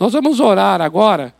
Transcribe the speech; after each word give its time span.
Nós 0.00 0.14
vamos 0.14 0.40
orar 0.40 0.80
agora, 0.80 1.34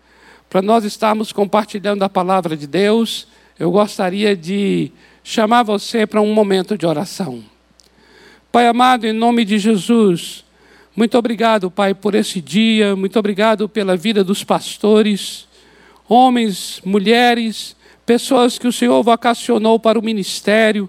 para 0.50 0.60
nós 0.60 0.84
estarmos 0.84 1.32
compartilhando 1.32 2.02
a 2.02 2.10
palavra 2.10 2.54
de 2.54 2.66
Deus. 2.66 3.26
Eu 3.58 3.70
gostaria 3.70 4.36
de 4.36 4.92
chamar 5.24 5.62
você 5.62 6.06
para 6.06 6.20
um 6.20 6.34
momento 6.34 6.76
de 6.76 6.84
oração. 6.84 7.42
Pai 8.52 8.66
amado, 8.66 9.06
em 9.06 9.14
nome 9.14 9.46
de 9.46 9.58
Jesus, 9.58 10.44
muito 10.94 11.16
obrigado, 11.16 11.70
Pai, 11.70 11.94
por 11.94 12.14
esse 12.14 12.38
dia, 12.38 12.94
muito 12.94 13.18
obrigado 13.18 13.66
pela 13.66 13.96
vida 13.96 14.22
dos 14.22 14.44
pastores, 14.44 15.48
homens, 16.06 16.82
mulheres, 16.84 17.74
pessoas 18.04 18.58
que 18.58 18.68
o 18.68 18.72
Senhor 18.72 19.02
vocacionou 19.02 19.80
para 19.80 19.98
o 19.98 20.04
ministério, 20.04 20.86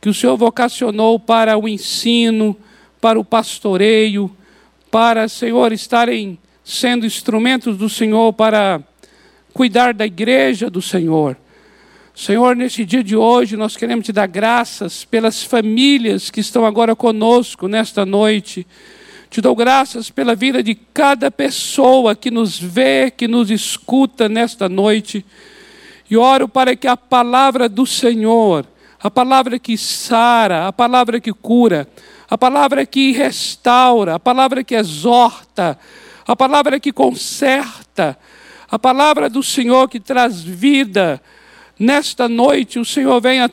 que 0.00 0.08
o 0.08 0.14
Senhor 0.14 0.38
vocacionou 0.38 1.20
para 1.20 1.58
o 1.58 1.68
ensino, 1.68 2.56
para 3.02 3.20
o 3.20 3.24
pastoreio, 3.24 4.34
para, 4.90 5.28
Senhor, 5.28 5.72
estarem 5.72 6.38
sendo 6.64 7.06
instrumentos 7.06 7.76
do 7.76 7.88
Senhor 7.88 8.32
para 8.32 8.80
cuidar 9.52 9.92
da 9.92 10.06
igreja 10.06 10.70
do 10.70 10.80
Senhor. 10.80 11.36
Senhor, 12.14 12.54
neste 12.54 12.84
dia 12.84 13.02
de 13.02 13.16
hoje, 13.16 13.56
nós 13.56 13.76
queremos 13.76 14.04
te 14.04 14.12
dar 14.12 14.26
graças 14.26 15.04
pelas 15.04 15.42
famílias 15.42 16.30
que 16.30 16.40
estão 16.40 16.66
agora 16.66 16.94
conosco 16.94 17.68
nesta 17.68 18.04
noite. 18.04 18.66
Te 19.30 19.40
dou 19.40 19.56
graças 19.56 20.10
pela 20.10 20.34
vida 20.34 20.62
de 20.62 20.74
cada 20.74 21.30
pessoa 21.30 22.14
que 22.14 22.30
nos 22.30 22.58
vê, 22.60 23.10
que 23.10 23.26
nos 23.26 23.50
escuta 23.50 24.28
nesta 24.28 24.68
noite. 24.68 25.24
E 26.10 26.16
oro 26.16 26.46
para 26.46 26.76
que 26.76 26.86
a 26.86 26.98
palavra 26.98 27.66
do 27.66 27.86
Senhor, 27.86 28.66
a 29.02 29.10
palavra 29.10 29.58
que 29.58 29.78
sara, 29.78 30.66
a 30.66 30.72
palavra 30.72 31.18
que 31.18 31.32
cura, 31.32 31.88
a 32.28 32.36
palavra 32.36 32.84
que 32.84 33.12
restaura, 33.12 34.16
a 34.16 34.20
palavra 34.20 34.62
que 34.62 34.74
exorta, 34.74 35.78
a 36.26 36.36
palavra 36.36 36.78
que 36.78 36.92
conserta, 36.92 38.18
a 38.70 38.78
palavra 38.78 39.28
do 39.28 39.42
Senhor 39.42 39.88
que 39.88 40.00
traz 40.00 40.42
vida, 40.42 41.20
nesta 41.78 42.28
noite 42.28 42.78
o 42.78 42.84
Senhor 42.84 43.20
venha 43.20 43.50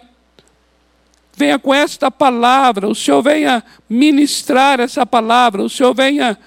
venha 1.36 1.58
com 1.58 1.74
esta 1.74 2.12
palavra, 2.12 2.90
o 2.90 2.94
Senhor 2.94 3.22
venha 3.22 3.64
ministrar 3.90 4.82
essa 4.82 5.06
palavra, 5.06 5.64
o 5.64 5.70
Senhor 5.70 5.94
venha 5.94 6.38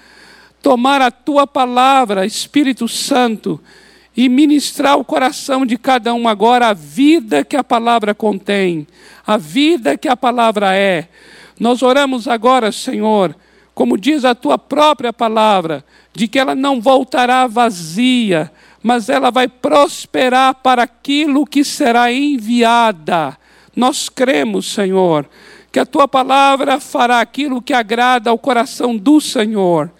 tomar 0.61 1.01
a 1.01 1.09
tua 1.09 1.47
palavra, 1.47 2.27
Espírito 2.27 2.87
Santo, 2.87 3.59
e 4.15 4.29
ministrar 4.29 4.97
o 4.97 5.03
coração 5.03 5.65
de 5.65 5.77
cada 5.77 6.13
um 6.13 6.27
agora 6.27 6.67
a 6.67 6.73
vida 6.73 7.43
que 7.43 7.55
a 7.55 7.63
palavra 7.63 8.13
contém, 8.13 8.87
a 9.25 9.35
vida 9.35 9.97
que 9.97 10.07
a 10.07 10.15
palavra 10.15 10.75
é. 10.75 11.09
Nós 11.59 11.81
oramos 11.81 12.27
agora, 12.27 12.71
Senhor, 12.71 13.35
como 13.73 13.97
diz 13.97 14.23
a 14.23 14.35
tua 14.35 14.57
própria 14.57 15.11
palavra, 15.11 15.83
de 16.13 16.27
que 16.27 16.37
ela 16.37 16.53
não 16.53 16.79
voltará 16.79 17.47
vazia, 17.47 18.51
mas 18.81 19.09
ela 19.09 19.31
vai 19.31 19.47
prosperar 19.47 20.55
para 20.55 20.83
aquilo 20.83 21.45
que 21.45 21.63
será 21.63 22.11
enviada. 22.11 23.37
Nós 23.75 24.09
cremos, 24.09 24.71
Senhor, 24.71 25.27
que 25.71 25.79
a 25.79 25.85
tua 25.85 26.07
palavra 26.07 26.79
fará 26.79 27.19
aquilo 27.19 27.61
que 27.61 27.73
agrada 27.73 28.29
ao 28.29 28.37
coração 28.37 28.95
do 28.95 29.19
Senhor. 29.19 29.91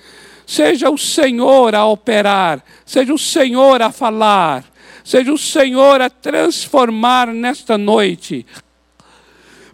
Seja 0.46 0.90
o 0.92 0.98
Senhor 0.98 1.74
a 1.74 1.86
operar, 1.86 2.64
seja 2.86 3.14
o 3.14 3.18
Senhor 3.18 3.82
a 3.82 3.92
falar, 3.92 4.64
seja 5.04 5.34
o 5.34 5.38
Senhor 5.38 6.00
a 6.02 6.10
transformar 6.10 7.28
nesta 7.28 7.78
noite. 7.78 8.46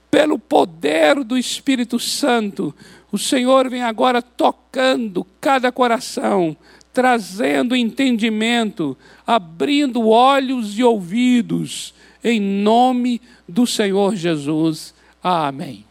Pelo 0.09 0.39
poder 0.39 1.23
do 1.23 1.38
Espírito 1.38 2.00
Santo, 2.00 2.73
o 3.11 3.17
Senhor 3.17 3.69
vem 3.69 3.81
agora 3.81 4.21
tocando 4.21 5.25
cada 5.41 5.71
coração, 5.71 6.55
trazendo 6.93 7.75
entendimento, 7.75 8.97
abrindo 9.25 10.07
olhos 10.07 10.77
e 10.77 10.83
ouvidos, 10.83 11.93
em 12.23 12.39
nome 12.39 13.21
do 13.47 13.66
Senhor 13.66 14.16
Jesus. 14.16 14.93
Amém. 15.23 15.85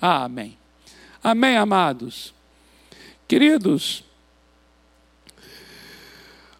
Amém. 0.00 0.56
Amém, 1.22 1.56
amados. 1.56 2.32
Queridos, 3.26 4.04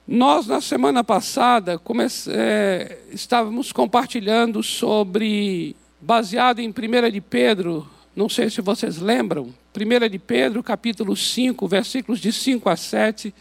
nós 0.06 0.47
na 0.47 0.60
semana 0.60 1.03
passada 1.03 1.78
comece, 1.78 2.31
é, 2.32 3.00
estávamos 3.12 3.72
compartilhando 3.72 4.62
sobre, 4.62 5.75
baseado 6.00 6.60
em 6.60 6.69
1 6.69 7.10
de 7.10 7.21
Pedro, 7.21 7.88
não 8.15 8.28
sei 8.28 8.50
se 8.50 8.60
vocês 8.60 8.98
lembram, 8.98 9.54
1 9.76 10.09
de 10.09 10.19
Pedro, 10.19 10.62
capítulo 10.62 11.14
5, 11.14 11.69
versículos 11.69 12.19
de 12.19 12.32
5 12.32 12.69
a 12.70 12.76
7, 12.76 13.34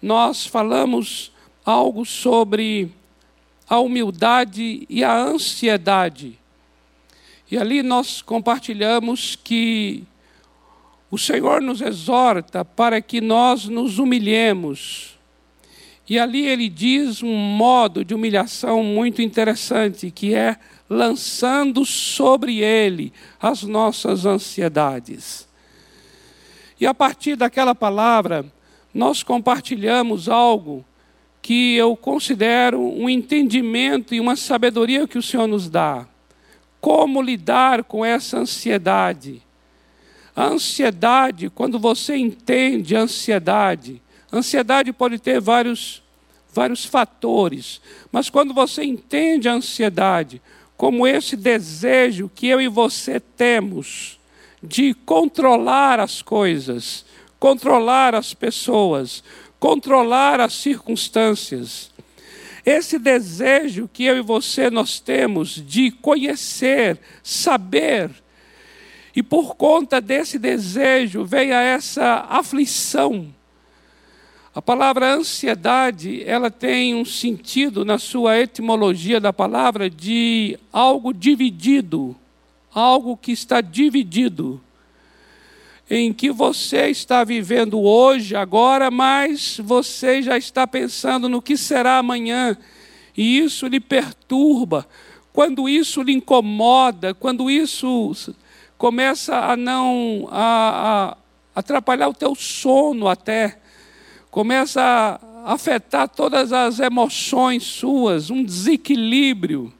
nós 0.00 0.46
falamos 0.46 1.32
algo 1.64 2.04
sobre 2.04 2.92
a 3.68 3.80
humildade 3.80 4.86
e 4.88 5.02
a 5.02 5.16
ansiedade. 5.16 6.38
E 7.50 7.58
ali 7.58 7.82
nós 7.82 8.22
compartilhamos 8.22 9.36
que 9.42 10.04
o 11.10 11.18
Senhor 11.18 11.60
nos 11.60 11.80
exorta 11.80 12.64
para 12.64 13.00
que 13.00 13.20
nós 13.20 13.66
nos 13.66 13.98
humilhemos. 13.98 15.18
E 16.08 16.18
ali 16.18 16.46
ele 16.46 16.68
diz 16.68 17.22
um 17.22 17.34
modo 17.34 18.04
de 18.04 18.14
humilhação 18.14 18.84
muito 18.84 19.22
interessante, 19.22 20.10
que 20.10 20.34
é 20.34 20.56
lançando 20.88 21.84
sobre 21.84 22.62
ele 22.62 23.12
as 23.40 23.62
nossas 23.62 24.26
ansiedades. 24.26 25.48
E 26.80 26.86
a 26.86 26.94
partir 26.94 27.36
daquela 27.36 27.74
palavra, 27.74 28.44
nós 28.92 29.22
compartilhamos 29.22 30.28
algo 30.28 30.84
que 31.42 31.76
eu 31.76 31.96
considero 31.96 32.80
um 32.80 33.08
entendimento 33.08 34.14
e 34.14 34.20
uma 34.20 34.34
sabedoria 34.34 35.06
que 35.06 35.18
o 35.18 35.22
Senhor 35.22 35.46
nos 35.46 35.68
dá. 35.68 36.06
Como 36.80 37.20
lidar 37.20 37.84
com 37.84 38.04
essa 38.04 38.38
ansiedade? 38.38 39.42
A 40.34 40.46
ansiedade, 40.46 41.50
quando 41.50 41.78
você 41.78 42.16
entende 42.16 42.96
a 42.96 43.00
ansiedade, 43.00 44.02
a 44.32 44.38
ansiedade 44.38 44.92
pode 44.92 45.18
ter 45.18 45.40
vários, 45.40 46.02
vários 46.52 46.84
fatores, 46.84 47.80
mas 48.10 48.28
quando 48.30 48.52
você 48.52 48.82
entende 48.82 49.48
a 49.48 49.54
ansiedade 49.54 50.42
como 50.76 51.06
esse 51.06 51.36
desejo 51.36 52.30
que 52.34 52.48
eu 52.48 52.60
e 52.60 52.68
você 52.68 53.20
temos 53.20 54.18
de 54.66 54.94
controlar 54.94 56.00
as 56.00 56.22
coisas, 56.22 57.04
controlar 57.38 58.14
as 58.14 58.34
pessoas, 58.34 59.22
controlar 59.60 60.40
as 60.40 60.54
circunstâncias. 60.54 61.90
Esse 62.64 62.98
desejo 62.98 63.88
que 63.92 64.04
eu 64.04 64.16
e 64.16 64.22
você 64.22 64.70
nós 64.70 64.98
temos 64.98 65.62
de 65.64 65.90
conhecer, 65.90 66.98
saber, 67.22 68.10
e 69.14 69.22
por 69.22 69.54
conta 69.54 70.00
desse 70.00 70.38
desejo 70.38 71.24
veio 71.24 71.54
essa 71.54 72.26
aflição. 72.28 73.32
A 74.54 74.62
palavra 74.62 75.12
ansiedade, 75.14 76.22
ela 76.24 76.50
tem 76.50 76.94
um 76.94 77.04
sentido 77.04 77.84
na 77.84 77.98
sua 77.98 78.38
etimologia 78.38 79.20
da 79.20 79.32
palavra 79.32 79.90
de 79.90 80.58
algo 80.72 81.12
dividido, 81.12 82.16
algo 82.74 83.16
que 83.16 83.32
está 83.32 83.60
dividido 83.60 84.60
em 85.88 86.12
que 86.12 86.30
você 86.30 86.88
está 86.88 87.22
vivendo 87.24 87.80
hoje, 87.80 88.34
agora, 88.34 88.90
mas 88.90 89.60
você 89.62 90.22
já 90.22 90.36
está 90.36 90.66
pensando 90.66 91.28
no 91.28 91.42
que 91.42 91.56
será 91.56 91.98
amanhã, 91.98 92.56
e 93.16 93.38
isso 93.38 93.66
lhe 93.66 93.80
perturba. 93.80 94.86
Quando 95.32 95.68
isso 95.68 96.02
lhe 96.02 96.12
incomoda, 96.12 97.12
quando 97.12 97.50
isso 97.50 98.14
começa 98.78 99.36
a 99.36 99.56
não 99.56 100.28
a, 100.30 101.16
a 101.54 101.60
atrapalhar 101.60 102.08
o 102.08 102.14
teu 102.14 102.34
sono 102.34 103.08
até, 103.08 103.58
começa 104.30 104.80
a 105.44 105.52
afetar 105.52 106.08
todas 106.08 106.52
as 106.52 106.80
emoções 106.80 107.62
suas, 107.62 108.30
um 108.30 108.42
desequilíbrio. 108.42 109.72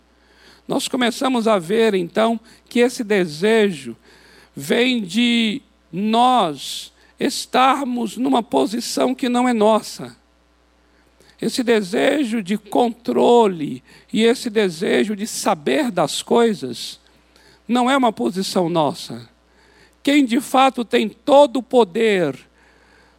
Nós 0.67 0.89
começamos 0.89 1.47
a 1.47 1.59
ver 1.59 1.95
então 1.95 2.41
que 2.69 2.81
esse 2.81 3.05
desejo 3.05 3.97
vem 4.57 5.03
de 5.03 5.61
nós 5.93 6.93
estarmos 7.21 8.17
numa 8.17 8.43
posição 8.43 9.15
que 9.15 9.29
não 9.29 9.49
é 9.49 9.53
nossa. 9.53 10.17
Esse 11.41 11.63
desejo 11.63 12.43
de 12.43 12.57
controle 12.57 13.83
e 14.13 14.23
esse 14.23 14.49
desejo 14.49 15.15
de 15.15 15.27
saber 15.27 15.91
das 15.91 16.23
coisas 16.23 16.99
não 17.69 17.91
é 17.91 17.97
uma 17.97 18.13
posição 18.13 18.69
nossa. 18.69 19.29
Quem 20.03 20.25
de 20.25 20.41
fato 20.41 20.85
tem 20.85 21.09
todo 21.09 21.59
o 21.59 21.63
poder 21.63 22.39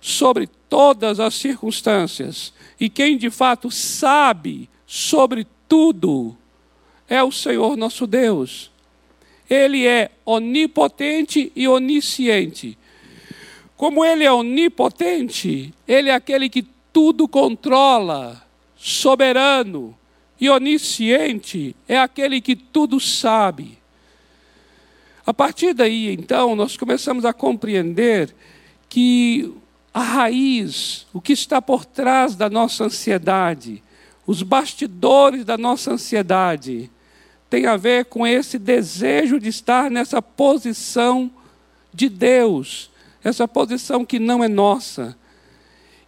sobre 0.01 0.47
todas 0.69 1.19
as 1.19 1.35
circunstâncias 1.35 2.53
e 2.79 2.89
quem 2.89 3.17
de 3.17 3.29
fato 3.29 3.69
sabe 3.69 4.69
sobre 4.85 5.45
tudo 5.67 6.37
é 7.09 7.23
o 7.23 7.31
Senhor 7.31 7.75
nosso 7.77 8.07
Deus. 8.07 8.71
Ele 9.49 9.85
é 9.85 10.11
onipotente 10.25 11.51
e 11.55 11.67
onisciente. 11.67 12.77
Como 13.77 14.03
ele 14.03 14.23
é 14.23 14.31
onipotente, 14.31 15.73
ele 15.87 16.09
é 16.09 16.13
aquele 16.13 16.49
que 16.49 16.65
tudo 16.91 17.27
controla, 17.27 18.41
soberano 18.75 19.95
e 20.39 20.49
onisciente, 20.49 21.75
é 21.87 21.97
aquele 21.97 22.41
que 22.41 22.55
tudo 22.55 22.99
sabe. 22.99 23.77
A 25.25 25.33
partir 25.33 25.73
daí, 25.73 26.13
então, 26.13 26.55
nós 26.55 26.77
começamos 26.77 27.25
a 27.25 27.33
compreender 27.33 28.33
que 28.87 29.53
a 29.93 30.01
raiz, 30.01 31.07
o 31.13 31.19
que 31.19 31.33
está 31.33 31.61
por 31.61 31.83
trás 31.83 32.35
da 32.35 32.49
nossa 32.49 32.85
ansiedade, 32.85 33.81
os 34.27 34.43
bastidores 34.43 35.43
da 35.43 35.57
nossa 35.57 35.93
ansiedade, 35.93 36.91
tem 37.55 37.67
a 37.67 37.77
ver 37.77 38.03
com 38.03 38.27
esse 38.27 38.59
desejo 38.59 39.39
de 39.39 39.47
estar 39.47 39.89
nessa 39.89 40.21
posição 40.21 41.31
de 41.93 42.09
Deus, 42.09 42.91
essa 43.23 43.47
posição 43.47 44.03
que 44.03 44.19
não 44.19 44.43
é 44.43 44.49
nossa 44.49 45.17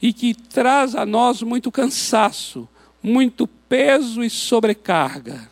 e 0.01 0.11
que 0.11 0.33
traz 0.33 0.94
a 0.94 1.05
nós 1.05 1.41
muito 1.41 1.71
cansaço, 1.71 2.67
muito 3.01 3.47
peso 3.47 4.25
e 4.25 4.29
sobrecarga. 4.29 5.49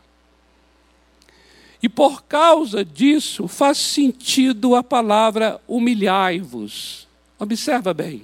E 1.81 1.87
por 1.87 2.23
causa 2.23 2.83
disso 2.83 3.47
faz 3.47 3.77
sentido 3.77 4.75
a 4.75 4.83
palavra 4.83 5.61
humilhai-vos. 5.65 7.07
Observa 7.39 7.93
bem. 7.93 8.23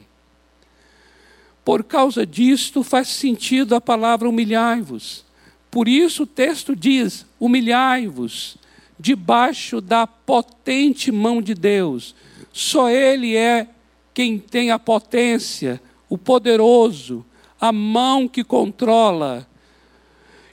Por 1.63 1.85
causa 1.85 2.25
disto 2.25 2.83
faz 2.83 3.07
sentido 3.07 3.75
a 3.75 3.79
palavra 3.79 4.27
humilhai-vos. 4.27 5.23
Por 5.71 5.87
isso 5.87 6.23
o 6.23 6.27
texto 6.27 6.75
diz: 6.75 7.25
humilhai-vos 7.39 8.57
debaixo 8.99 9.79
da 9.79 10.05
potente 10.05 11.11
mão 11.11 11.41
de 11.41 11.55
Deus. 11.55 12.13
Só 12.51 12.89
Ele 12.89 13.35
é 13.37 13.69
quem 14.13 14.37
tem 14.37 14.69
a 14.69 14.77
potência, 14.77 15.81
o 16.09 16.17
poderoso, 16.17 17.25
a 17.59 17.71
mão 17.71 18.27
que 18.27 18.43
controla. 18.43 19.47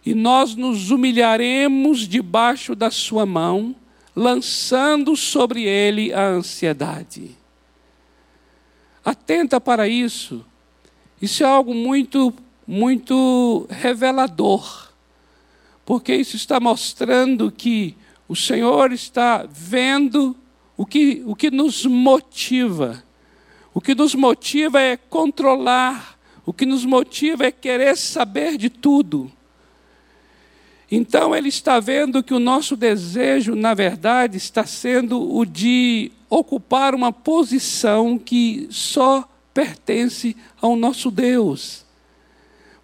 E 0.07 0.15
nós 0.15 0.55
nos 0.55 0.93
humilharemos 0.93 2.07
debaixo 2.09 2.77
da 2.77 2.91
Sua 2.91 3.27
mão, 3.27 3.75
lançando 4.15 5.17
sobre 5.17 5.65
Ele 5.65 6.15
a 6.15 6.29
ansiedade. 6.29 7.37
Atenta 9.05 9.61
para 9.61 9.89
isso. 9.89 10.47
Isso 11.21 11.43
é 11.43 11.47
algo 11.47 11.75
muito, 11.75 12.33
muito 12.67 13.67
revelador 13.69 14.88
porque 15.89 16.15
isso 16.15 16.37
está 16.37 16.61
mostrando 16.61 17.51
que 17.51 17.97
o 18.29 18.37
Senhor 18.37 18.93
está 18.93 19.49
vendo 19.51 20.37
o 20.77 20.85
que, 20.85 21.23
o 21.25 21.35
que 21.35 21.51
nos 21.51 21.87
motiva. 21.87 23.03
O 23.73 23.81
que 23.81 23.95
nos 23.95 24.15
motiva 24.15 24.83
é 24.83 24.99
controlar, 24.99 26.19
o 26.45 26.53
que 26.53 26.67
nos 26.67 26.85
motiva 26.85 27.47
é 27.47 27.51
querer 27.51 27.97
saber 27.97 28.59
de 28.59 28.69
tudo. 28.69 29.33
Então, 30.91 31.35
Ele 31.35 31.49
está 31.49 31.81
vendo 31.81 32.23
que 32.23 32.35
o 32.35 32.39
nosso 32.39 32.77
desejo, 32.77 33.55
na 33.55 33.73
verdade, 33.73 34.37
está 34.37 34.67
sendo 34.67 35.35
o 35.35 35.47
de 35.47 36.13
ocupar 36.29 36.95
uma 36.95 37.15
posição 37.15 38.19
que 38.19 38.69
só 38.71 39.27
pertence 39.55 40.37
ao 40.61 40.77
nosso 40.77 41.11
Deus. 41.11 41.88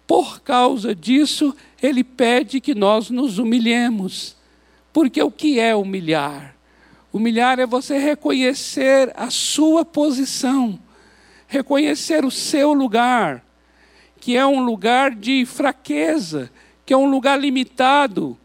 Por 0.07 0.41
causa 0.41 0.93
disso, 0.93 1.55
ele 1.81 2.03
pede 2.03 2.61
que 2.61 2.75
nós 2.75 3.09
nos 3.09 3.39
humilhemos. 3.39 4.35
Porque 4.93 5.21
o 5.21 5.31
que 5.31 5.59
é 5.59 5.75
humilhar? 5.75 6.55
Humilhar 7.11 7.59
é 7.59 7.65
você 7.65 7.97
reconhecer 7.97 9.11
a 9.15 9.29
sua 9.29 9.83
posição, 9.83 10.79
reconhecer 11.47 12.25
o 12.25 12.31
seu 12.31 12.73
lugar, 12.73 13.43
que 14.19 14.35
é 14.35 14.45
um 14.45 14.63
lugar 14.63 15.15
de 15.15 15.45
fraqueza, 15.45 16.51
que 16.85 16.93
é 16.93 16.97
um 16.97 17.09
lugar 17.09 17.39
limitado. 17.39 18.37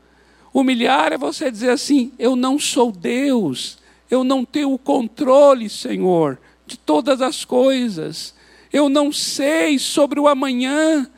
Humilhar 0.55 1.13
é 1.13 1.19
você 1.19 1.51
dizer 1.51 1.71
assim: 1.71 2.13
eu 2.19 2.37
não 2.37 2.59
sou 2.59 2.93
Deus, 2.93 3.79
eu 4.11 4.25
não 4.25 4.45
tenho 4.45 4.73
o 4.73 4.79
controle, 4.79 5.69
Senhor, 5.69 6.39
de 6.67 6.79
todas 6.79 7.21
as 7.21 7.45
coisas, 7.45 8.35
eu 8.73 8.89
não 8.89 9.13
sei 9.13 9.79
sobre 9.79 10.21
o 10.21 10.29
amanhã 10.29 11.11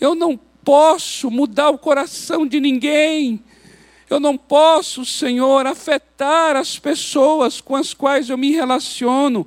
eu 0.00 0.14
não 0.14 0.38
posso 0.64 1.30
mudar 1.30 1.70
o 1.70 1.78
coração 1.78 2.46
de 2.46 2.60
ninguém. 2.60 3.42
Eu 4.08 4.18
não 4.18 4.36
posso, 4.36 5.04
Senhor, 5.04 5.66
afetar 5.66 6.56
as 6.56 6.78
pessoas 6.78 7.60
com 7.60 7.76
as 7.76 7.94
quais 7.94 8.28
eu 8.28 8.36
me 8.36 8.50
relaciono, 8.50 9.46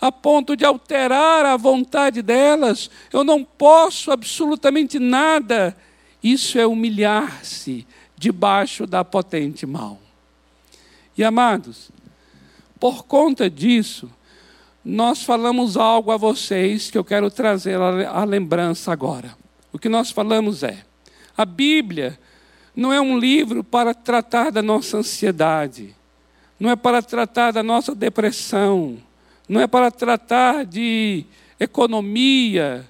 a 0.00 0.12
ponto 0.12 0.54
de 0.54 0.64
alterar 0.64 1.44
a 1.44 1.56
vontade 1.56 2.22
delas. 2.22 2.88
Eu 3.12 3.24
não 3.24 3.42
posso 3.42 4.12
absolutamente 4.12 4.98
nada. 4.98 5.76
Isso 6.22 6.58
é 6.58 6.66
humilhar-se 6.66 7.86
debaixo 8.16 8.86
da 8.86 9.04
potente 9.04 9.66
mão. 9.66 9.98
E 11.16 11.24
amados, 11.24 11.90
por 12.78 13.04
conta 13.04 13.50
disso, 13.50 14.08
nós 14.84 15.24
falamos 15.24 15.76
algo 15.76 16.12
a 16.12 16.16
vocês 16.16 16.90
que 16.90 16.96
eu 16.96 17.04
quero 17.04 17.30
trazer 17.30 17.76
à 17.80 18.22
lembrança 18.22 18.92
agora. 18.92 19.36
O 19.72 19.78
que 19.78 19.88
nós 19.88 20.10
falamos 20.10 20.62
é: 20.62 20.84
a 21.36 21.44
Bíblia 21.44 22.18
não 22.74 22.92
é 22.92 23.00
um 23.00 23.18
livro 23.18 23.62
para 23.62 23.94
tratar 23.94 24.50
da 24.50 24.62
nossa 24.62 24.98
ansiedade, 24.98 25.94
não 26.58 26.70
é 26.70 26.76
para 26.76 27.02
tratar 27.02 27.52
da 27.52 27.62
nossa 27.62 27.94
depressão, 27.94 28.98
não 29.48 29.60
é 29.60 29.66
para 29.66 29.90
tratar 29.90 30.64
de 30.64 31.24
economia, 31.58 32.88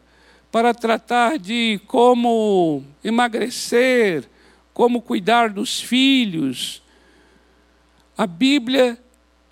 para 0.52 0.72
tratar 0.72 1.38
de 1.38 1.80
como 1.86 2.84
emagrecer, 3.02 4.28
como 4.72 5.02
cuidar 5.02 5.50
dos 5.50 5.80
filhos. 5.80 6.82
A 8.16 8.26
Bíblia, 8.26 8.98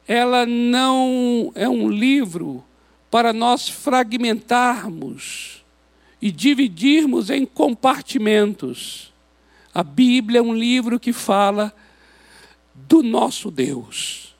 ela 0.07 0.47
não 0.47 1.53
é 1.55 1.69
um 1.69 1.89
livro 1.89 2.65
para 3.11 3.33
nós 3.33 3.69
fragmentarmos 3.69 5.65
e 6.21 6.31
dividirmos 6.31 7.31
em 7.31 7.45
compartimentos. 7.45 9.13
A 9.75 9.83
Bíblia 9.83 10.39
é 10.41 10.43
um 10.43 10.55
livro 10.55 10.99
que 10.99 11.13
fala 11.13 11.75
do 12.75 13.03
nosso 13.03 13.51
Deus 13.51 14.35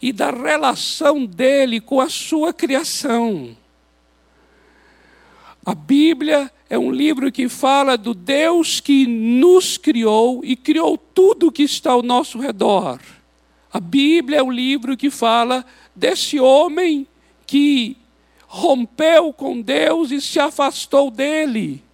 e 0.00 0.12
da 0.12 0.30
relação 0.30 1.24
dele 1.24 1.80
com 1.80 2.00
a 2.00 2.08
sua 2.08 2.52
criação. 2.52 3.56
A 5.64 5.74
Bíblia 5.74 6.52
é 6.68 6.78
um 6.78 6.90
livro 6.90 7.32
que 7.32 7.48
fala 7.48 7.96
do 7.96 8.14
Deus 8.14 8.78
que 8.78 9.06
nos 9.06 9.76
criou 9.76 10.44
e 10.44 10.54
criou 10.54 10.96
tudo 10.96 11.50
que 11.50 11.62
está 11.62 11.92
ao 11.92 12.02
nosso 12.02 12.38
redor. 12.38 13.00
A 13.72 13.80
Bíblia 13.80 14.38
é 14.38 14.42
um 14.42 14.52
livro 14.52 14.96
que 14.96 15.10
fala 15.10 15.64
desse 15.94 16.38
homem 16.38 17.06
que 17.46 17.96
rompeu 18.56 19.34
com 19.34 19.60
Deus 19.60 20.10
e 20.10 20.20
se 20.20 20.40
afastou 20.40 21.10
dele. 21.10 21.84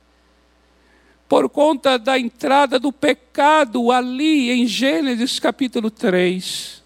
Por 1.29 1.49
conta 1.49 1.99
da 1.99 2.17
entrada 2.17 2.79
do 2.79 2.93
pecado 2.93 3.91
ali 3.91 4.51
em 4.53 4.65
Gênesis 4.67 5.41
capítulo 5.41 5.91
3. 5.91 6.83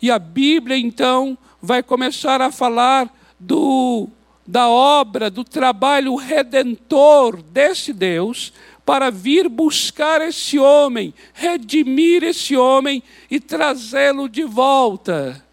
E 0.00 0.10
a 0.10 0.18
Bíblia 0.20 0.76
então 0.76 1.36
vai 1.60 1.82
começar 1.82 2.40
a 2.40 2.52
falar 2.52 3.12
do, 3.40 4.08
da 4.46 4.68
obra, 4.68 5.30
do 5.30 5.42
trabalho 5.42 6.14
redentor 6.14 7.42
desse 7.42 7.92
Deus, 7.92 8.52
para 8.84 9.10
vir 9.10 9.48
buscar 9.48 10.20
esse 10.20 10.60
homem, 10.60 11.12
redimir 11.34 12.22
esse 12.22 12.56
homem 12.56 13.02
e 13.28 13.40
trazê-lo 13.40 14.28
de 14.28 14.44
volta. 14.44 15.44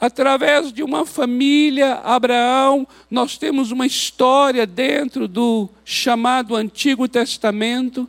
Através 0.00 0.72
de 0.72 0.82
uma 0.82 1.04
família, 1.04 1.94
Abraão, 2.04 2.86
nós 3.10 3.36
temos 3.36 3.72
uma 3.72 3.84
história 3.84 4.64
dentro 4.64 5.26
do 5.26 5.68
chamado 5.84 6.54
Antigo 6.54 7.08
Testamento 7.08 8.08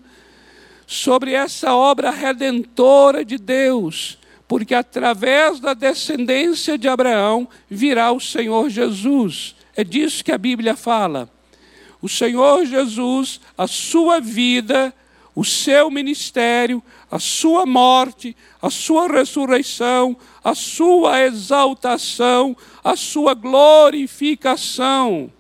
sobre 0.86 1.34
essa 1.34 1.76
obra 1.76 2.12
redentora 2.12 3.26
de 3.26 3.38
Deus, 3.38 4.20
porque 4.48 4.76
através 4.76 5.60
da 5.60 5.74
descendência 5.74 6.78
de 6.78 6.88
Abraão 6.88 7.48
virá 7.68 8.12
o 8.12 8.20
Senhor 8.20 8.70
Jesus. 8.70 9.56
É 9.76 9.84
disso 9.84 10.24
que 10.24 10.32
a 10.32 10.38
Bíblia 10.38 10.76
fala. 10.76 11.30
O 12.02 12.08
Senhor 12.08 12.66
Jesus, 12.66 13.42
a 13.58 13.68
sua 13.68 14.20
vida, 14.20 14.94
o 15.40 15.46
seu 15.46 15.90
ministério, 15.90 16.84
a 17.10 17.18
sua 17.18 17.66
morte, 17.66 18.36
a 18.62 18.70
sua 18.70 19.08
ressurreição, 19.08 20.18
a 20.44 20.54
sua 20.54 21.22
exaltação, 21.22 22.58
a 22.84 22.98
sua 22.98 23.34
glorificação. 23.34 25.32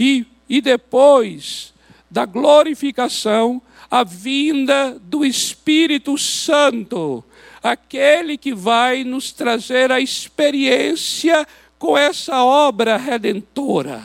E, 0.00 0.24
e 0.48 0.62
depois 0.62 1.74
da 2.10 2.24
glorificação, 2.24 3.60
a 3.90 4.02
vinda 4.02 4.98
do 5.02 5.22
Espírito 5.22 6.16
Santo, 6.16 7.22
aquele 7.62 8.38
que 8.38 8.54
vai 8.54 9.04
nos 9.04 9.32
trazer 9.32 9.92
a 9.92 10.00
experiência 10.00 11.46
com 11.78 11.94
essa 11.94 12.42
obra 12.42 12.96
redentora. 12.96 14.02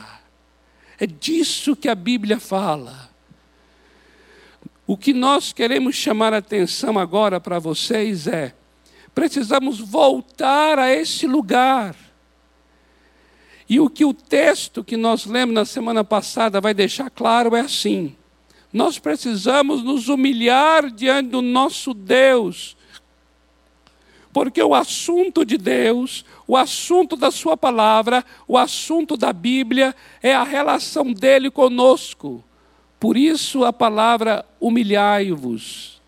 É 1.00 1.06
disso 1.06 1.74
que 1.74 1.88
a 1.88 1.94
Bíblia 1.94 2.38
fala. 2.38 3.11
O 4.92 4.96
que 4.98 5.14
nós 5.14 5.54
queremos 5.54 5.96
chamar 5.96 6.34
a 6.34 6.36
atenção 6.36 6.98
agora 6.98 7.40
para 7.40 7.58
vocês 7.58 8.26
é: 8.26 8.54
precisamos 9.14 9.80
voltar 9.80 10.78
a 10.78 10.92
esse 10.92 11.26
lugar. 11.26 11.96
E 13.66 13.80
o 13.80 13.88
que 13.88 14.04
o 14.04 14.12
texto 14.12 14.84
que 14.84 14.98
nós 14.98 15.24
lemos 15.24 15.54
na 15.54 15.64
semana 15.64 16.04
passada 16.04 16.60
vai 16.60 16.74
deixar 16.74 17.08
claro 17.08 17.56
é 17.56 17.60
assim: 17.60 18.14
nós 18.70 18.98
precisamos 18.98 19.82
nos 19.82 20.10
humilhar 20.10 20.90
diante 20.90 21.30
do 21.30 21.40
nosso 21.40 21.94
Deus, 21.94 22.76
porque 24.30 24.62
o 24.62 24.74
assunto 24.74 25.42
de 25.42 25.56
Deus, 25.56 26.22
o 26.46 26.54
assunto 26.54 27.16
da 27.16 27.30
Sua 27.30 27.56
palavra, 27.56 28.22
o 28.46 28.58
assunto 28.58 29.16
da 29.16 29.32
Bíblia 29.32 29.96
é 30.22 30.34
a 30.34 30.44
relação 30.44 31.14
dele 31.14 31.50
conosco. 31.50 32.44
Por 33.02 33.16
isso 33.16 33.64
a 33.64 33.72
palavra 33.72 34.46
humilhai-vos. 34.60 36.00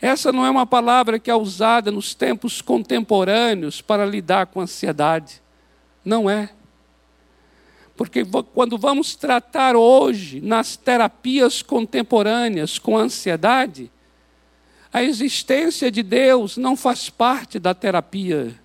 Essa 0.00 0.32
não 0.32 0.44
é 0.44 0.50
uma 0.50 0.66
palavra 0.66 1.16
que 1.16 1.30
é 1.30 1.34
usada 1.36 1.92
nos 1.92 2.12
tempos 2.12 2.60
contemporâneos 2.60 3.80
para 3.80 4.04
lidar 4.04 4.46
com 4.46 4.60
ansiedade. 4.60 5.40
Não 6.04 6.28
é. 6.28 6.50
Porque 7.96 8.24
quando 8.52 8.76
vamos 8.76 9.14
tratar 9.14 9.76
hoje, 9.76 10.40
nas 10.40 10.76
terapias 10.76 11.62
contemporâneas 11.62 12.80
com 12.80 12.98
ansiedade, 12.98 13.88
a 14.92 15.04
existência 15.04 15.88
de 15.88 16.02
Deus 16.02 16.56
não 16.56 16.76
faz 16.76 17.08
parte 17.10 17.60
da 17.60 17.74
terapia. 17.74 18.60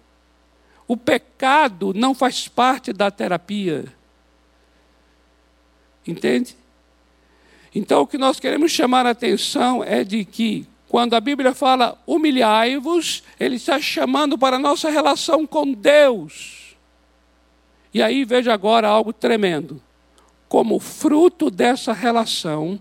O 0.87 0.97
pecado 0.97 1.93
não 1.93 2.15
faz 2.15 2.47
parte 2.47 2.91
da 2.91 3.11
terapia. 3.11 3.85
Entende? 6.03 6.57
Então, 7.77 8.01
o 8.01 8.07
que 8.07 8.17
nós 8.17 8.39
queremos 8.39 8.71
chamar 8.71 9.05
a 9.05 9.11
atenção 9.11 9.83
é 9.83 10.03
de 10.03 10.25
que, 10.25 10.65
quando 10.89 11.13
a 11.13 11.21
Bíblia 11.21 11.53
fala 11.53 11.95
humilhai-vos, 12.07 13.21
ele 13.39 13.57
está 13.57 13.79
chamando 13.79 14.35
para 14.35 14.55
a 14.55 14.59
nossa 14.59 14.89
relação 14.89 15.45
com 15.45 15.71
Deus. 15.73 16.75
E 17.93 18.01
aí 18.01 18.25
veja 18.25 18.51
agora 18.51 18.87
algo 18.87 19.13
tremendo. 19.13 19.79
Como 20.49 20.79
fruto 20.79 21.51
dessa 21.51 21.93
relação, 21.93 22.79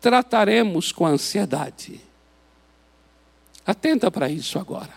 trataremos 0.00 0.92
com 0.92 1.04
ansiedade. 1.04 2.00
Atenta 3.66 4.08
para 4.08 4.30
isso 4.30 4.56
agora. 4.56 4.94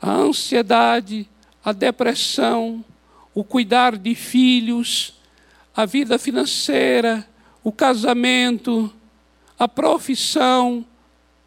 A 0.00 0.12
ansiedade, 0.12 1.28
a 1.64 1.72
depressão, 1.72 2.84
o 3.34 3.42
cuidar 3.42 3.96
de 3.96 4.14
filhos, 4.14 5.20
a 5.74 5.84
vida 5.84 6.20
financeira, 6.20 7.28
o 7.62 7.72
casamento, 7.72 8.92
a 9.58 9.68
profissão, 9.68 10.84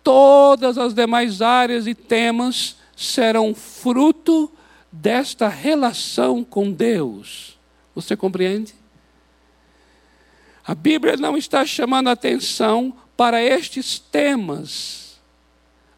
todas 0.03 0.77
as 0.77 0.93
demais 0.93 1.41
áreas 1.41 1.87
e 1.87 1.95
temas 1.95 2.77
serão 2.95 3.55
fruto 3.55 4.51
desta 4.91 5.47
relação 5.47 6.43
com 6.43 6.71
Deus. 6.71 7.57
Você 7.95 8.15
compreende? 8.15 8.75
A 10.65 10.75
Bíblia 10.75 11.17
não 11.17 11.35
está 11.35 11.65
chamando 11.65 12.09
atenção 12.09 12.95
para 13.17 13.41
estes 13.41 13.99
temas 13.99 15.03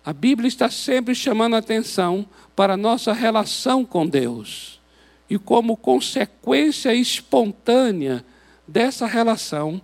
a 0.05 0.13
Bíblia 0.13 0.47
está 0.47 0.69
sempre 0.69 1.15
chamando 1.15 1.55
atenção 1.55 2.27
para 2.55 2.75
a 2.75 2.77
nossa 2.77 3.11
relação 3.11 3.83
com 3.83 4.05
Deus. 4.05 4.79
E 5.27 5.39
como 5.39 5.75
consequência 5.75 6.93
espontânea 6.93 8.23
dessa 8.67 9.07
relação, 9.07 9.81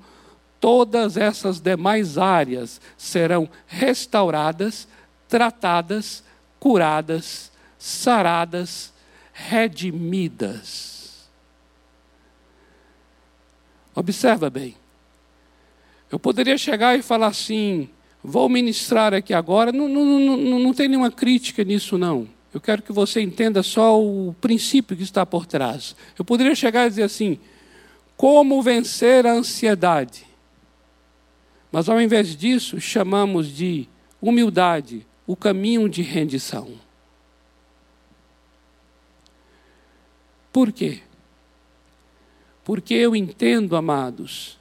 todas 0.61 1.17
essas 1.17 1.59
demais 1.59 2.19
áreas 2.19 2.79
serão 2.95 3.49
restauradas, 3.65 4.87
tratadas, 5.27 6.23
curadas, 6.59 7.51
saradas, 7.79 8.93
redimidas. 9.33 11.27
Observa 13.95 14.49
bem. 14.49 14.75
Eu 16.11 16.19
poderia 16.19 16.57
chegar 16.57 16.97
e 16.97 17.01
falar 17.01 17.27
assim: 17.27 17.89
vou 18.23 18.47
ministrar 18.47 19.13
aqui 19.13 19.33
agora, 19.33 19.71
não, 19.71 19.89
não, 19.89 20.19
não, 20.19 20.59
não 20.59 20.73
tem 20.73 20.87
nenhuma 20.87 21.11
crítica 21.11 21.63
nisso, 21.63 21.97
não. 21.97 22.27
Eu 22.53 22.61
quero 22.61 22.81
que 22.81 22.91
você 22.91 23.21
entenda 23.21 23.63
só 23.63 23.99
o 23.99 24.35
princípio 24.39 24.95
que 24.95 25.03
está 25.03 25.25
por 25.25 25.45
trás. 25.45 25.95
Eu 26.19 26.23
poderia 26.23 26.53
chegar 26.53 26.85
e 26.85 26.89
dizer 26.89 27.03
assim: 27.03 27.39
como 28.15 28.61
vencer 28.61 29.25
a 29.25 29.33
ansiedade? 29.33 30.30
Mas 31.71 31.87
ao 31.87 32.01
invés 32.01 32.35
disso, 32.35 32.79
chamamos 32.79 33.47
de 33.47 33.87
humildade, 34.21 35.05
o 35.25 35.35
caminho 35.35 35.87
de 35.87 36.01
rendição. 36.01 36.73
Por 40.51 40.71
quê? 40.71 40.99
Porque 42.63 42.93
eu 42.93 43.15
entendo, 43.15 43.75
amados, 43.75 44.59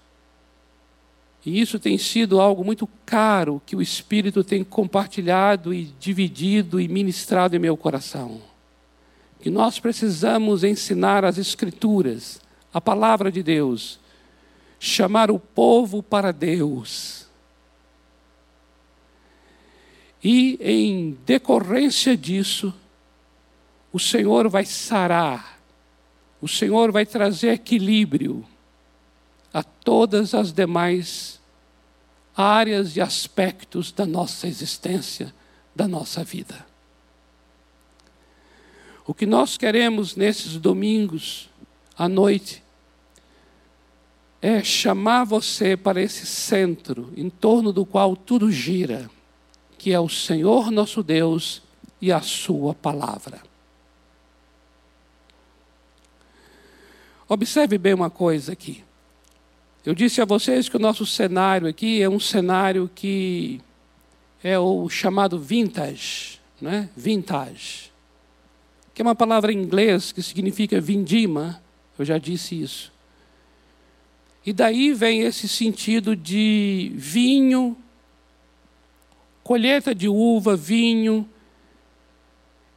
e 1.45 1.61
isso 1.61 1.79
tem 1.79 1.97
sido 1.97 2.41
algo 2.41 2.65
muito 2.65 2.89
caro 3.07 3.63
que 3.65 3.75
o 3.75 3.83
Espírito 3.83 4.45
tem 4.45 4.63
compartilhado 4.63 5.73
e 5.73 5.85
dividido 5.99 6.81
e 6.81 6.87
ministrado 6.87 7.57
em 7.57 7.59
meu 7.59 7.77
coração. 7.77 8.41
Que 9.41 9.49
nós 9.49 9.81
precisamos 9.81 10.65
ensinar 10.65 11.25
as 11.25 11.39
Escrituras, 11.39 12.41
a 12.73 12.81
palavra 12.81 13.33
de 13.33 13.43
Deus, 13.43 13.99
chamar 14.83 15.31
o 15.31 15.39
povo 15.39 16.03
para 16.03 16.33
Deus. 16.33 17.27
E 20.25 20.59
em 20.61 21.19
decorrência 21.27 22.17
disso, 22.17 22.75
o 23.93 23.99
Senhor 23.99 24.49
vai 24.49 24.65
sarar, 24.65 25.61
o 26.41 26.49
Senhor 26.49 26.91
vai 26.91 27.05
trazer 27.05 27.53
equilíbrio 27.53 28.45
a 29.53 29.63
todas 29.63 30.33
as 30.33 30.51
demais 30.51 31.39
áreas 32.35 32.97
e 32.97 33.03
aspectos 33.03 33.93
da 33.93 34.07
nossa 34.07 34.47
existência, 34.47 35.35
da 35.77 35.87
nossa 35.87 36.25
vida. 36.25 36.67
O 39.07 39.13
que 39.13 39.27
nós 39.27 39.59
queremos 39.59 40.17
nesses 40.17 40.57
domingos 40.57 41.51
à 41.99 42.09
noite 42.09 42.63
é 44.43 44.65
chamar 44.65 45.25
você 45.25 45.77
para 45.77 46.01
esse 46.01 46.27
centro 46.27 47.13
em 47.17 47.29
torno 47.29 47.73
do 47.73 47.85
qual 47.85 48.17
tudo 48.17 48.51
gira, 48.51 49.11
que 49.77 49.93
é 49.93 50.01
o 50.01 50.09
Senhor 50.09 50.71
nosso 50.71 51.03
Deus 51.03 51.63
e 52.01 52.11
a 52.11 52.23
Sua 52.23 52.75
palavra. 52.75 53.43
Observe 57.29 57.79
bem 57.79 57.95
uma 57.95 58.11
coisa 58.11 58.53
aqui. 58.53 58.83
Eu 59.85 59.95
disse 59.95 60.21
a 60.21 60.25
vocês 60.25 60.69
que 60.69 60.77
o 60.77 60.81
nosso 60.81 61.07
cenário 61.07 61.69
aqui 61.69 62.03
é 62.03 62.09
um 62.09 62.21
cenário 62.21 62.91
que 62.95 63.61
é 64.43 64.59
o 64.59 64.89
chamado 64.89 65.39
vintage, 65.39 66.41
né? 66.61 66.91
Vintage. 66.97 67.91
Que 68.93 69.01
é 69.01 69.05
uma 69.05 69.15
palavra 69.15 69.53
em 69.53 69.63
inglês 69.63 70.13
que 70.13 70.23
significa 70.23 70.81
vindima, 70.81 71.63
eu 71.99 72.05
já 72.05 72.19
disse 72.19 72.61
isso. 72.61 72.93
E 74.51 74.53
daí 74.53 74.93
vem 74.93 75.21
esse 75.21 75.47
sentido 75.47 76.17
de 76.17 76.91
vinho, 76.97 77.77
colheita 79.45 79.95
de 79.95 80.09
uva, 80.09 80.57
vinho, 80.57 81.25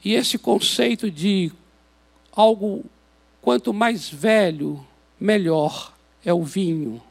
e 0.05 0.13
esse 0.13 0.37
conceito 0.37 1.09
de 1.09 1.51
algo 2.31 2.85
quanto 3.41 3.73
mais 3.73 4.07
velho, 4.07 4.85
melhor 5.19 5.95
é 6.23 6.31
o 6.31 6.43
vinho. 6.43 7.01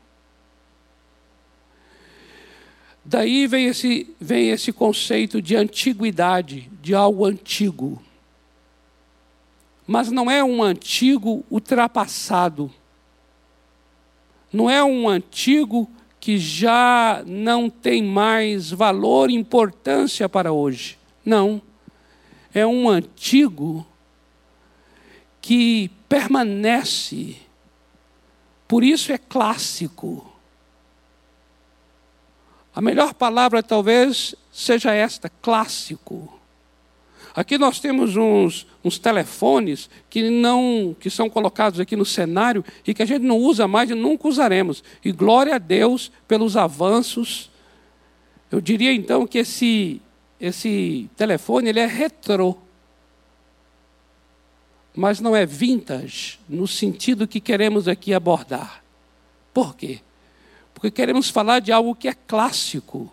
Daí 3.04 3.48
vem 3.48 3.66
esse, 3.66 4.14
vem 4.20 4.50
esse 4.50 4.72
conceito 4.72 5.42
de 5.42 5.56
antiguidade, 5.56 6.70
de 6.80 6.94
algo 6.94 7.24
antigo. 7.24 8.00
Mas 9.84 10.08
não 10.08 10.30
é 10.30 10.44
um 10.44 10.62
antigo 10.62 11.44
ultrapassado. 11.50 12.72
Não 14.52 14.68
é 14.68 14.82
um 14.84 15.08
antigo 15.08 15.90
que 16.20 16.38
já 16.38 17.22
não 17.26 17.68
tem 17.70 18.02
mais 18.02 18.70
valor 18.70 19.30
e 19.30 19.34
importância 19.34 20.28
para 20.28 20.52
hoje. 20.52 20.98
Não. 21.24 21.60
É 22.54 22.66
um 22.66 22.88
antigo 22.88 23.86
que 25.40 25.90
permanece 26.08 27.36
por 28.72 28.82
isso 28.82 29.12
é 29.12 29.18
clássico. 29.18 30.32
A 32.74 32.80
melhor 32.80 33.12
palavra 33.12 33.62
talvez 33.62 34.34
seja 34.50 34.94
esta: 34.94 35.28
clássico. 35.28 36.40
Aqui 37.34 37.56
nós 37.56 37.80
temos 37.80 38.14
uns, 38.16 38.66
uns 38.84 38.98
telefones 38.98 39.88
que 40.10 40.28
não 40.28 40.94
que 41.00 41.08
são 41.08 41.30
colocados 41.30 41.80
aqui 41.80 41.96
no 41.96 42.04
cenário 42.04 42.64
e 42.86 42.92
que 42.92 43.02
a 43.02 43.06
gente 43.06 43.22
não 43.22 43.38
usa 43.38 43.66
mais 43.66 43.90
e 43.90 43.94
nunca 43.94 44.28
usaremos. 44.28 44.84
E 45.02 45.10
glória 45.12 45.54
a 45.54 45.58
Deus 45.58 46.12
pelos 46.28 46.56
avanços. 46.56 47.50
Eu 48.50 48.60
diria 48.60 48.92
então 48.92 49.26
que 49.26 49.38
esse 49.38 50.00
esse 50.38 51.08
telefone 51.16 51.70
ele 51.70 51.80
é 51.80 51.86
retrô. 51.86 52.58
Mas 54.94 55.20
não 55.20 55.34
é 55.34 55.46
vintage 55.46 56.38
no 56.46 56.66
sentido 56.68 57.26
que 57.26 57.40
queremos 57.40 57.88
aqui 57.88 58.12
abordar. 58.12 58.82
Por 59.54 59.74
quê? 59.74 60.00
Porque 60.74 60.90
queremos 60.90 61.30
falar 61.30 61.60
de 61.60 61.72
algo 61.72 61.94
que 61.94 62.08
é 62.08 62.12
clássico 62.12 63.10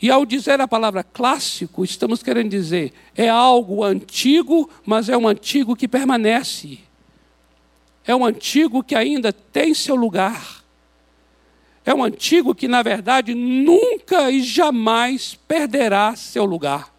e 0.00 0.10
ao 0.10 0.24
dizer 0.24 0.60
a 0.60 0.68
palavra 0.68 1.02
clássico, 1.02 1.84
estamos 1.84 2.22
querendo 2.22 2.50
dizer 2.50 2.92
é 3.16 3.28
algo 3.28 3.82
antigo, 3.82 4.70
mas 4.86 5.08
é 5.08 5.16
um 5.16 5.26
antigo 5.26 5.74
que 5.74 5.88
permanece. 5.88 6.78
É 8.06 8.14
um 8.14 8.24
antigo 8.24 8.82
que 8.82 8.94
ainda 8.94 9.32
tem 9.32 9.74
seu 9.74 9.96
lugar. 9.96 10.64
É 11.84 11.92
um 11.92 12.02
antigo 12.02 12.54
que, 12.54 12.68
na 12.68 12.82
verdade, 12.82 13.34
nunca 13.34 14.30
e 14.30 14.42
jamais 14.42 15.34
perderá 15.46 16.14
seu 16.14 16.44
lugar. 16.44 16.94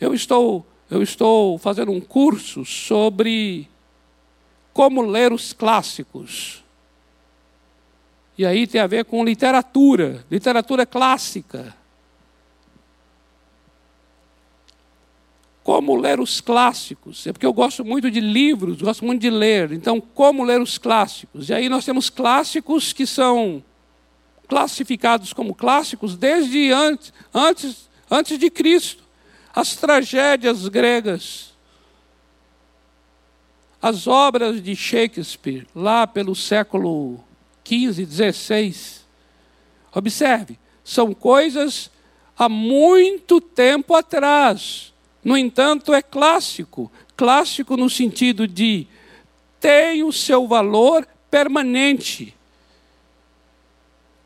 Eu 0.00 0.12
estou, 0.12 0.66
eu 0.90 1.02
estou 1.02 1.58
fazendo 1.58 1.90
um 1.90 2.00
curso 2.00 2.64
sobre 2.64 3.68
como 4.72 5.00
ler 5.02 5.32
os 5.32 5.52
clássicos. 5.52 6.61
E 8.36 8.46
aí 8.46 8.66
tem 8.66 8.80
a 8.80 8.86
ver 8.86 9.04
com 9.04 9.24
literatura, 9.24 10.24
literatura 10.30 10.86
clássica. 10.86 11.74
Como 15.62 15.94
ler 15.94 16.18
os 16.18 16.40
clássicos? 16.40 17.26
É 17.26 17.32
porque 17.32 17.46
eu 17.46 17.52
gosto 17.52 17.84
muito 17.84 18.10
de 18.10 18.20
livros, 18.20 18.82
gosto 18.82 19.04
muito 19.04 19.20
de 19.20 19.30
ler. 19.30 19.72
Então, 19.72 20.00
como 20.00 20.42
ler 20.42 20.60
os 20.60 20.76
clássicos? 20.76 21.50
E 21.50 21.54
aí 21.54 21.68
nós 21.68 21.84
temos 21.84 22.10
clássicos 22.10 22.92
que 22.92 23.06
são 23.06 23.62
classificados 24.48 25.32
como 25.32 25.54
clássicos 25.54 26.16
desde 26.16 26.72
antes, 26.72 27.12
antes, 27.32 27.88
antes 28.10 28.38
de 28.38 28.50
Cristo. 28.50 29.04
As 29.54 29.76
tragédias 29.76 30.66
gregas, 30.66 31.52
as 33.80 34.06
obras 34.06 34.62
de 34.62 34.74
Shakespeare, 34.74 35.66
lá 35.74 36.06
pelo 36.06 36.34
século 36.34 37.22
15, 37.64 38.04
16. 38.04 39.06
Observe, 39.94 40.58
são 40.84 41.14
coisas 41.14 41.90
há 42.36 42.48
muito 42.48 43.40
tempo 43.40 43.94
atrás. 43.94 44.92
No 45.22 45.36
entanto, 45.36 45.92
é 45.92 46.02
clássico. 46.02 46.90
Clássico 47.16 47.76
no 47.76 47.88
sentido 47.88 48.48
de 48.48 48.86
tem 49.60 50.02
o 50.02 50.12
seu 50.12 50.46
valor 50.46 51.06
permanente. 51.30 52.34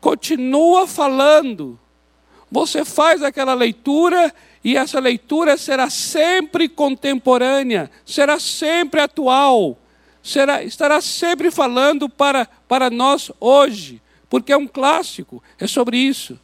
Continua 0.01 0.87
falando. 0.87 1.79
Você 2.51 2.85
faz 2.85 3.21
aquela 3.21 3.53
leitura 3.53 4.33
e 4.63 4.77
essa 4.77 4.99
leitura 4.99 5.57
será 5.57 5.89
sempre 5.89 6.67
contemporânea, 6.67 7.91
será 8.05 8.39
sempre 8.39 9.01
atual 9.01 9.77
será, 10.27 10.63
estará 10.63 10.99
sempre 11.01 11.49
falando 11.49 12.09
para, 12.09 12.45
para 12.67 12.89
nós 12.89 13.31
hoje, 13.39 14.01
porque 14.29 14.51
é 14.51 14.57
um 14.57 14.67
clássico, 14.67 15.41
é 15.57 15.65
sobre 15.65 15.97
isso. 15.97 16.39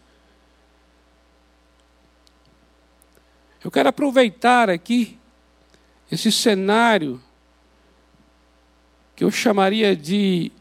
Eu 3.63 3.70
quero 3.70 3.90
aproveitar 3.90 4.70
aqui 4.70 5.18
esse 6.12 6.32
cenário 6.32 7.22
que 9.16 9.24
eu 9.24 9.32
chamaria 9.32 9.96
de 9.96 10.52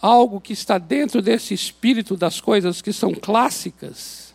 algo 0.00 0.40
que 0.40 0.52
está 0.52 0.78
dentro 0.78 1.22
desse 1.22 1.54
espírito 1.54 2.16
das 2.16 2.40
coisas 2.40 2.82
que 2.82 2.92
são 2.92 3.14
clássicas, 3.14 4.34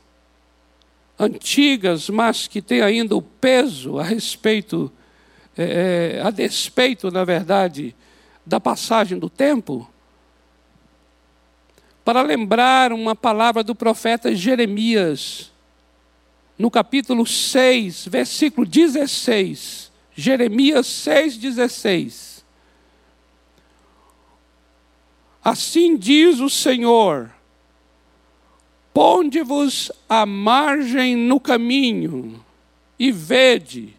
antigas, 1.20 2.10
mas 2.10 2.48
que 2.48 2.62
têm 2.62 2.82
ainda 2.82 3.16
o 3.16 3.22
peso 3.22 4.00
a 4.00 4.04
respeito, 4.04 4.92
é, 5.58 6.22
a 6.24 6.30
despeito, 6.30 7.12
na 7.12 7.26
verdade, 7.26 7.96
da 8.48 8.60
passagem 8.60 9.20
do 9.20 9.30
tempo, 9.30 9.88
para 12.04 12.22
lembrar 12.22 12.94
uma 12.94 13.14
palavra 13.14 13.62
do 13.62 13.76
profeta 13.76 14.34
Jeremias, 14.34 15.52
no 16.58 16.72
capítulo 16.72 17.26
6, 17.26 18.08
versículo 18.08 18.66
16. 18.66 19.92
Jeremias 20.16 20.88
6, 20.88 21.38
16. 21.38 22.46
Assim 25.44 25.98
diz 25.98 26.40
o 26.40 26.50
Senhor: 26.50 27.30
Ponde-vos 28.94 29.92
à 30.08 30.26
margem 30.26 31.16
no 31.16 31.40
caminho 31.40 32.44
e 32.98 33.12
vede, 33.12 33.94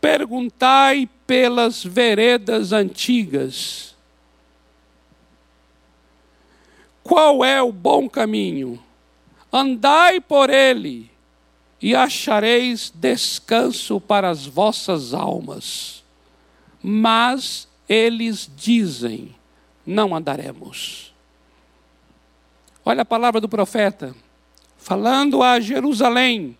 perguntai 0.00 1.08
pelas 1.26 1.84
veredas 1.84 2.72
antigas. 2.72 3.94
Qual 7.02 7.44
é 7.44 7.60
o 7.60 7.72
bom 7.72 8.08
caminho? 8.08 8.82
Andai 9.52 10.20
por 10.20 10.50
ele 10.50 11.10
e 11.80 11.94
achareis 11.96 12.92
descanso 12.94 14.00
para 14.00 14.30
as 14.30 14.46
vossas 14.46 15.12
almas. 15.12 16.04
Mas 16.82 17.68
eles 17.88 18.50
dizem: 18.56 19.34
não 19.84 20.14
andaremos. 20.14 21.12
Olha 22.84 23.02
a 23.02 23.04
palavra 23.06 23.40
do 23.40 23.48
profeta, 23.48 24.14
falando 24.76 25.42
a 25.42 25.60
Jerusalém, 25.60 26.56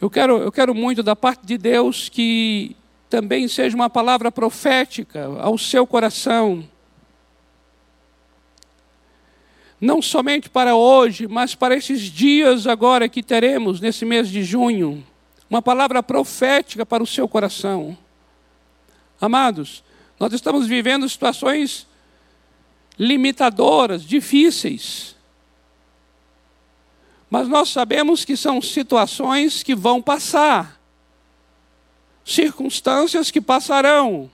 Eu 0.00 0.08
quero, 0.08 0.38
eu 0.38 0.50
quero 0.50 0.74
muito 0.74 1.02
da 1.02 1.14
parte 1.14 1.44
de 1.44 1.58
Deus 1.58 2.08
que 2.08 2.74
também 3.10 3.46
seja 3.48 3.76
uma 3.76 3.90
palavra 3.90 4.32
profética 4.32 5.26
ao 5.40 5.58
seu 5.58 5.86
coração. 5.86 6.66
Não 9.78 10.00
somente 10.00 10.48
para 10.48 10.74
hoje, 10.74 11.28
mas 11.28 11.54
para 11.54 11.74
esses 11.76 12.00
dias 12.02 12.66
agora 12.66 13.08
que 13.08 13.22
teremos 13.22 13.80
nesse 13.80 14.04
mês 14.06 14.28
de 14.28 14.42
junho. 14.42 15.04
Uma 15.50 15.60
palavra 15.60 16.02
profética 16.02 16.86
para 16.86 17.02
o 17.02 17.06
seu 17.06 17.28
coração. 17.28 17.96
Amados, 19.20 19.82
nós 20.18 20.32
estamos 20.32 20.66
vivendo 20.66 21.08
situações 21.08 21.86
limitadoras, 22.98 24.02
difíceis. 24.02 25.16
Mas 27.30 27.46
nós 27.46 27.68
sabemos 27.68 28.24
que 28.24 28.36
são 28.36 28.60
situações 28.60 29.62
que 29.62 29.74
vão 29.74 30.02
passar, 30.02 30.80
circunstâncias 32.24 33.30
que 33.30 33.40
passarão. 33.40 34.28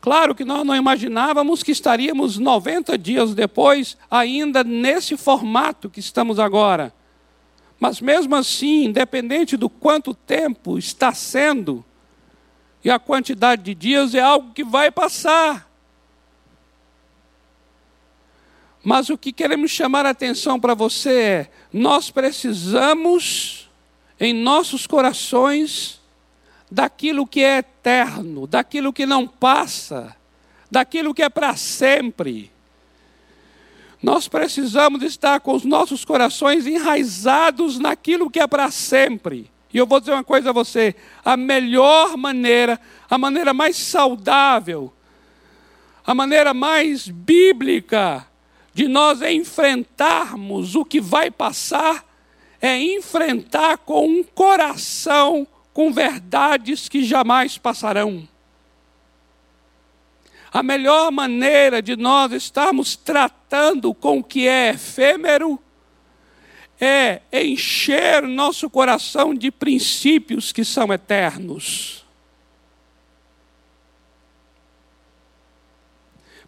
Claro 0.00 0.34
que 0.34 0.44
nós 0.44 0.64
não 0.64 0.74
imaginávamos 0.74 1.62
que 1.62 1.72
estaríamos 1.72 2.38
90 2.38 2.96
dias 2.96 3.34
depois, 3.34 3.96
ainda 4.10 4.62
nesse 4.62 5.16
formato 5.16 5.90
que 5.90 6.00
estamos 6.00 6.38
agora. 6.38 6.94
Mas 7.78 8.00
mesmo 8.00 8.36
assim, 8.36 8.84
independente 8.84 9.56
do 9.56 9.68
quanto 9.68 10.14
tempo 10.14 10.78
está 10.78 11.12
sendo, 11.12 11.84
e 12.84 12.90
a 12.90 12.98
quantidade 12.98 13.62
de 13.62 13.74
dias 13.74 14.14
é 14.14 14.20
algo 14.20 14.52
que 14.52 14.64
vai 14.64 14.90
passar. 14.90 15.71
Mas 18.82 19.10
o 19.10 19.16
que 19.16 19.32
queremos 19.32 19.70
chamar 19.70 20.06
a 20.06 20.10
atenção 20.10 20.58
para 20.58 20.74
você 20.74 21.12
é: 21.12 21.50
nós 21.72 22.10
precisamos, 22.10 23.70
em 24.18 24.32
nossos 24.34 24.86
corações, 24.86 26.00
daquilo 26.70 27.26
que 27.26 27.44
é 27.44 27.58
eterno, 27.58 28.46
daquilo 28.46 28.92
que 28.92 29.06
não 29.06 29.26
passa, 29.28 30.16
daquilo 30.70 31.14
que 31.14 31.22
é 31.22 31.28
para 31.28 31.54
sempre. 31.56 32.50
Nós 34.02 34.26
precisamos 34.26 35.02
estar 35.02 35.38
com 35.40 35.54
os 35.54 35.64
nossos 35.64 36.04
corações 36.04 36.66
enraizados 36.66 37.78
naquilo 37.78 38.28
que 38.28 38.40
é 38.40 38.46
para 38.48 38.68
sempre. 38.70 39.48
E 39.72 39.78
eu 39.78 39.86
vou 39.86 40.00
dizer 40.00 40.12
uma 40.12 40.24
coisa 40.24 40.50
a 40.50 40.52
você: 40.52 40.96
a 41.24 41.36
melhor 41.36 42.16
maneira, 42.16 42.80
a 43.08 43.16
maneira 43.16 43.54
mais 43.54 43.76
saudável, 43.76 44.92
a 46.04 46.14
maneira 46.14 46.52
mais 46.52 47.06
bíblica, 47.06 48.26
de 48.74 48.88
nós 48.88 49.20
enfrentarmos 49.22 50.74
o 50.74 50.84
que 50.84 51.00
vai 51.00 51.30
passar, 51.30 52.04
é 52.60 52.78
enfrentar 52.78 53.78
com 53.78 54.06
um 54.06 54.22
coração 54.22 55.46
com 55.72 55.92
verdades 55.92 56.88
que 56.88 57.02
jamais 57.02 57.58
passarão. 57.58 58.26
A 60.52 60.62
melhor 60.62 61.10
maneira 61.10 61.80
de 61.80 61.96
nós 61.96 62.32
estarmos 62.32 62.94
tratando 62.94 63.94
com 63.94 64.18
o 64.18 64.24
que 64.24 64.46
é 64.46 64.70
efêmero 64.70 65.58
é 66.80 67.22
encher 67.32 68.22
nosso 68.22 68.68
coração 68.68 69.34
de 69.34 69.50
princípios 69.50 70.52
que 70.52 70.64
são 70.64 70.92
eternos. 70.92 72.01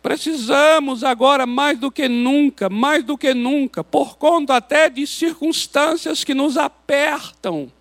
Precisamos 0.04 1.02
agora, 1.02 1.46
mais 1.46 1.78
do 1.78 1.90
que 1.90 2.10
nunca, 2.10 2.68
mais 2.68 3.02
do 3.02 3.16
que 3.16 3.32
nunca, 3.32 3.82
por 3.82 4.18
conta 4.18 4.54
até 4.54 4.90
de 4.90 5.06
circunstâncias 5.06 6.22
que 6.22 6.34
nos 6.34 6.58
apertam, 6.58 7.72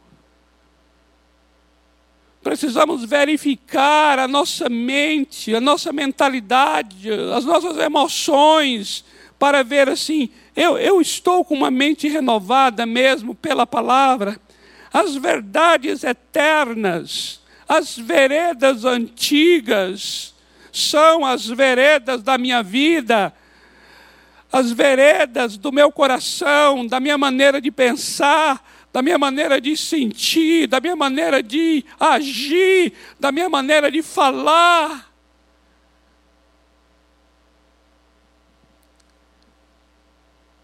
precisamos 2.41 3.03
verificar 3.03 4.19
a 4.19 4.25
nossa 4.25 4.69
mente, 4.69 5.53
a 5.53 5.59
nossa 5.59 5.91
mentalidade, 5.91 7.11
as 7.35 7.43
nossas 7.43 7.77
emoções, 7.77 9.03
para 9.37 9.61
ver 9.61 9.89
assim, 9.89 10.29
eu, 10.55 10.77
eu 10.77 11.01
estou 11.01 11.43
com 11.43 11.53
uma 11.53 11.69
mente 11.69 12.07
renovada 12.07 12.85
mesmo 12.85 13.35
pela 13.35 13.67
palavra, 13.67 14.39
as 14.93 15.13
verdades 15.13 16.05
eternas, 16.05 17.41
as 17.67 17.97
veredas 17.97 18.85
antigas, 18.85 20.32
são 20.73 21.23
as 21.23 21.45
veredas 21.45 22.23
da 22.23 22.37
minha 22.37 22.63
vida, 22.63 23.31
as 24.51 24.71
veredas 24.71 25.55
do 25.55 25.71
meu 25.71 25.91
coração, 25.91 26.85
da 26.87 26.99
minha 26.99 27.17
maneira 27.17 27.61
de 27.61 27.71
pensar, 27.71 28.67
da 28.91 29.01
minha 29.01 29.17
maneira 29.17 29.61
de 29.61 29.77
sentir, 29.77 30.67
da 30.67 30.79
minha 30.79 30.95
maneira 30.95 31.43
de 31.43 31.85
agir, 31.99 32.93
da 33.19 33.31
minha 33.31 33.49
maneira 33.49 33.91
de 33.91 34.01
falar. 34.01 35.11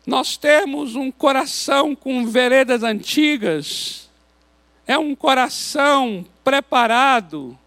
Nós 0.05 0.37
temos 0.37 0.95
um 0.95 1.11
coração 1.11 1.95
com 1.95 2.25
veredas 2.25 2.81
antigas, 2.81 4.09
é 4.87 4.97
um 4.97 5.13
coração 5.13 6.25
preparado 6.43 7.57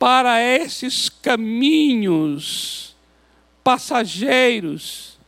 para 0.00 0.40
esses 0.40 1.10
caminhos 1.10 2.96
passageiros, 3.62 5.18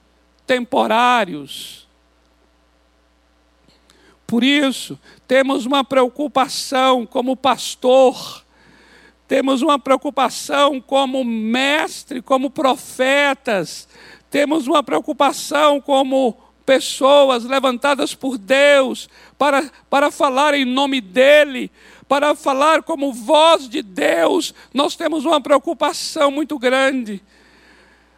temporários. 0.47 1.87
Por 4.27 4.43
isso, 4.43 4.99
temos 5.29 5.67
uma 5.67 5.85
preocupação 5.85 7.05
como 7.05 7.37
pastor, 7.37 8.43
temos 9.29 9.61
uma 9.61 9.79
preocupação 9.79 10.81
como 10.81 11.23
mestre, 11.23 12.23
como 12.23 12.49
profetas, 12.49 13.87
temos 14.31 14.67
uma 14.67 14.83
preocupação 14.83 15.83
como 15.83 16.35
pessoas 16.65 17.45
levantadas 17.45 18.15
por 18.15 18.39
Deus 18.39 19.07
para, 19.37 19.71
para 19.91 20.11
falar 20.11 20.55
em 20.55 20.65
nome 20.65 21.03
dEle, 21.03 21.71
para 22.13 22.35
falar 22.35 22.83
como 22.83 23.11
voz 23.11 23.67
de 23.67 23.81
Deus, 23.81 24.53
nós 24.75 24.95
temos 24.95 25.25
uma 25.25 25.41
preocupação 25.41 26.31
muito 26.31 26.59
grande. 26.59 27.23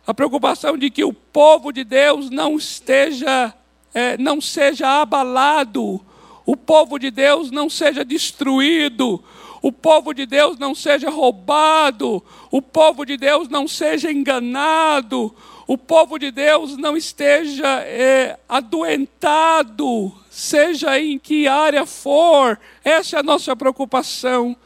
A 0.05 0.13
preocupação 0.13 0.77
de 0.77 0.91
que 0.91 1.05
o 1.05 1.13
povo 1.13 1.71
de 1.71 1.85
Deus 1.85 2.29
não 2.29 2.57
esteja, 2.57 3.55
é, 3.95 4.19
não 4.19 4.41
seja 4.41 5.01
abalado, 5.01 6.05
o 6.45 6.57
povo 6.57 6.99
de 6.99 7.09
Deus 7.09 7.53
não 7.53 7.71
seja 7.71 8.05
destruído, 8.05 9.23
o 9.63 9.71
povo 9.71 10.13
de 10.13 10.27
Deus 10.27 10.59
não 10.59 10.75
seja 10.75 11.09
roubado, 11.09 12.21
o 12.51 12.61
povo 12.61 13.05
de 13.05 13.17
Deus 13.17 13.49
não 13.49 13.69
seja 13.69 14.11
enganado, 14.11 15.33
o 15.67 15.79
povo 15.79 16.19
de 16.19 16.31
Deus 16.31 16.77
não 16.77 16.97
esteja 16.97 17.81
é, 17.81 18.39
adoentado, 18.49 20.15
seja 20.31 20.99
em 20.99 21.19
que 21.19 21.49
área 21.49 21.87
for, 21.87 22.61
essa 22.85 23.17
é 23.17 23.21
a 23.21 23.23
nossa 23.23 23.57
preocupação. 23.57 24.57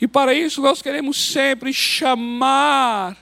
E 0.00 0.06
para 0.06 0.32
isso 0.34 0.60
nós 0.60 0.80
queremos 0.80 1.32
sempre 1.32 1.72
chamar 1.72 3.16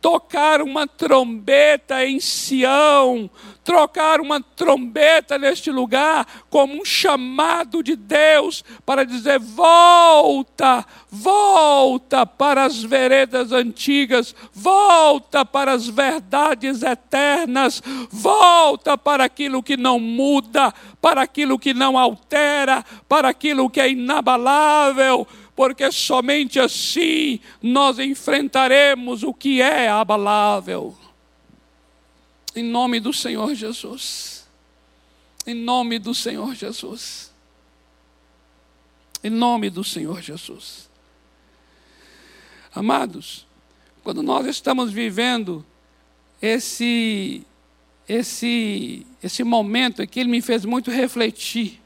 tocar 0.00 0.62
uma 0.62 0.86
trombeta 0.86 2.04
em 2.04 2.18
Sião, 2.18 3.30
trocar 3.70 4.20
uma 4.20 4.40
trombeta 4.40 5.38
neste 5.38 5.70
lugar 5.70 6.26
como 6.50 6.74
um 6.74 6.84
chamado 6.84 7.84
de 7.84 7.94
Deus 7.94 8.64
para 8.84 9.04
dizer: 9.04 9.38
volta, 9.38 10.84
volta 11.08 12.26
para 12.26 12.64
as 12.64 12.82
veredas 12.82 13.52
antigas, 13.52 14.34
volta 14.52 15.44
para 15.44 15.70
as 15.70 15.86
verdades 15.86 16.82
eternas, 16.82 17.80
volta 18.10 18.98
para 18.98 19.22
aquilo 19.22 19.62
que 19.62 19.76
não 19.76 20.00
muda, 20.00 20.74
para 21.00 21.22
aquilo 21.22 21.56
que 21.56 21.72
não 21.72 21.96
altera, 21.96 22.84
para 23.08 23.28
aquilo 23.28 23.70
que 23.70 23.80
é 23.80 23.88
inabalável 23.88 25.28
porque 25.54 25.92
somente 25.92 26.58
assim 26.58 27.38
nós 27.62 27.98
enfrentaremos 27.98 29.22
o 29.22 29.34
que 29.34 29.60
é 29.60 29.90
abalável. 29.90 30.96
Em 32.54 32.62
nome 32.62 33.00
do 33.00 33.12
Senhor 33.12 33.54
Jesus. 33.54 34.46
Em 35.46 35.54
nome 35.54 35.98
do 35.98 36.14
Senhor 36.14 36.54
Jesus. 36.54 37.32
Em 39.22 39.30
nome 39.30 39.70
do 39.70 39.84
Senhor 39.84 40.20
Jesus. 40.20 40.88
Amados, 42.74 43.46
quando 44.02 44.22
nós 44.22 44.46
estamos 44.46 44.90
vivendo 44.92 45.64
esse 46.40 47.44
esse 48.08 49.06
esse 49.22 49.44
momento 49.44 50.02
aqui, 50.02 50.20
ele 50.20 50.30
me 50.30 50.40
fez 50.40 50.64
muito 50.64 50.90
refletir 50.90 51.79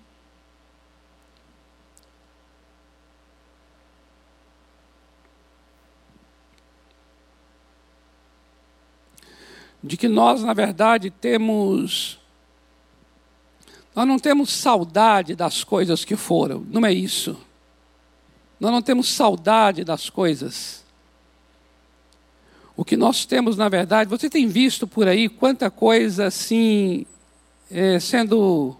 de 9.85 9.99
que 9.99 10.09
nós, 10.09 10.43
na 10.43 10.55
verdade, 10.55 11.11
temos. 11.11 12.19
Nós 13.95 14.09
não 14.09 14.19
temos 14.19 14.51
saudade 14.51 15.37
das 15.37 15.63
coisas 15.63 16.07
que 16.07 16.17
foram, 16.17 16.67
não 16.71 16.87
é 16.87 16.93
isso. 16.93 17.37
Nós 18.59 18.73
não 18.73 18.81
temos 18.81 19.09
saudade 19.09 19.85
das 19.85 20.09
coisas. 20.09 20.83
O 22.75 22.85
que 22.85 22.97
nós 22.97 23.27
temos, 23.27 23.59
na 23.59 23.69
verdade, 23.69 24.09
você 24.09 24.31
tem 24.31 24.49
visto 24.49 24.87
por 24.87 25.07
aí 25.07 25.29
quanta 25.29 25.71
coisa 25.71 26.27
assim, 26.27 27.05
é, 27.71 28.01
sendo 28.01 28.75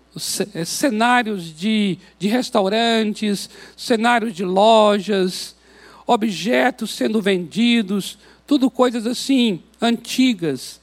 é, 0.55 0.65
cenários 0.65 1.55
de, 1.55 1.99
de 2.19 2.29
restaurantes, 2.29 3.51
cenários 3.77 4.35
de 4.35 4.45
lojas, 4.45 5.55
objetos 6.07 6.93
sendo 6.93 7.21
vendidos, 7.21 8.19
tudo 8.47 8.71
coisas 8.71 9.07
assim 9.07 9.63
antigas 9.81 10.83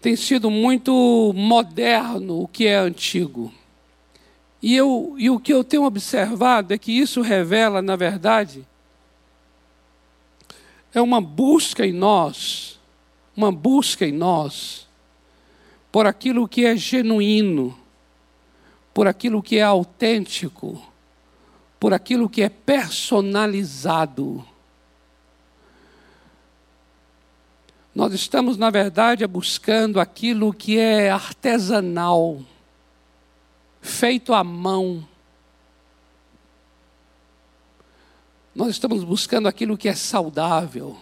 tem 0.00 0.16
sido 0.16 0.50
muito 0.50 1.32
moderno 1.34 2.42
o 2.42 2.48
que 2.48 2.66
é 2.66 2.76
antigo. 2.76 3.52
E, 4.62 4.74
eu, 4.74 5.14
e 5.18 5.30
o 5.30 5.38
que 5.38 5.52
eu 5.52 5.62
tenho 5.62 5.84
observado 5.84 6.72
é 6.72 6.78
que 6.78 6.92
isso 6.92 7.20
revela, 7.20 7.80
na 7.80 7.96
verdade, 7.96 8.66
é 10.92 11.00
uma 11.00 11.20
busca 11.20 11.86
em 11.86 11.92
nós, 11.92 12.80
uma 13.36 13.52
busca 13.52 14.06
em 14.06 14.12
nós, 14.12 14.88
por 15.90 16.06
aquilo 16.06 16.48
que 16.48 16.64
é 16.64 16.76
genuíno, 16.76 17.76
por 18.92 19.06
aquilo 19.06 19.42
que 19.42 19.58
é 19.58 19.62
autêntico, 19.62 20.82
por 21.78 21.94
aquilo 21.94 22.28
que 22.28 22.42
é 22.42 22.48
personalizado. 22.48 24.44
Nós 27.94 28.12
estamos, 28.14 28.56
na 28.56 28.70
verdade, 28.70 29.26
buscando 29.26 29.98
aquilo 29.98 30.52
que 30.54 30.78
é 30.78 31.10
artesanal, 31.10 32.40
feito 33.80 34.32
à 34.32 34.44
mão. 34.44 35.06
Nós 38.54 38.68
estamos 38.68 39.02
buscando 39.02 39.48
aquilo 39.48 39.76
que 39.76 39.88
é 39.88 39.94
saudável. 39.94 40.96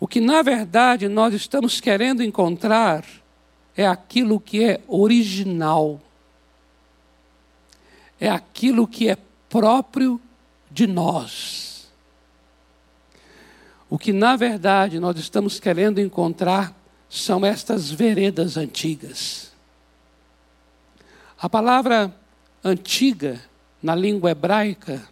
O 0.00 0.08
que, 0.08 0.20
na 0.20 0.42
verdade, 0.42 1.06
nós 1.06 1.34
estamos 1.34 1.80
querendo 1.80 2.22
encontrar 2.22 3.04
é 3.76 3.86
aquilo 3.86 4.40
que 4.40 4.64
é 4.64 4.80
original, 4.88 6.00
é 8.20 8.28
aquilo 8.28 8.86
que 8.86 9.08
é 9.08 9.16
próprio 9.48 10.20
de 10.70 10.86
nós. 10.86 11.51
O 13.92 13.98
que 13.98 14.10
na 14.10 14.36
verdade 14.36 14.98
nós 14.98 15.18
estamos 15.18 15.60
querendo 15.60 16.00
encontrar 16.00 16.74
são 17.10 17.44
estas 17.44 17.90
veredas 17.90 18.56
antigas. 18.56 19.52
A 21.38 21.46
palavra 21.46 22.10
antiga 22.64 23.38
na 23.82 23.94
língua 23.94 24.30
hebraica 24.30 25.06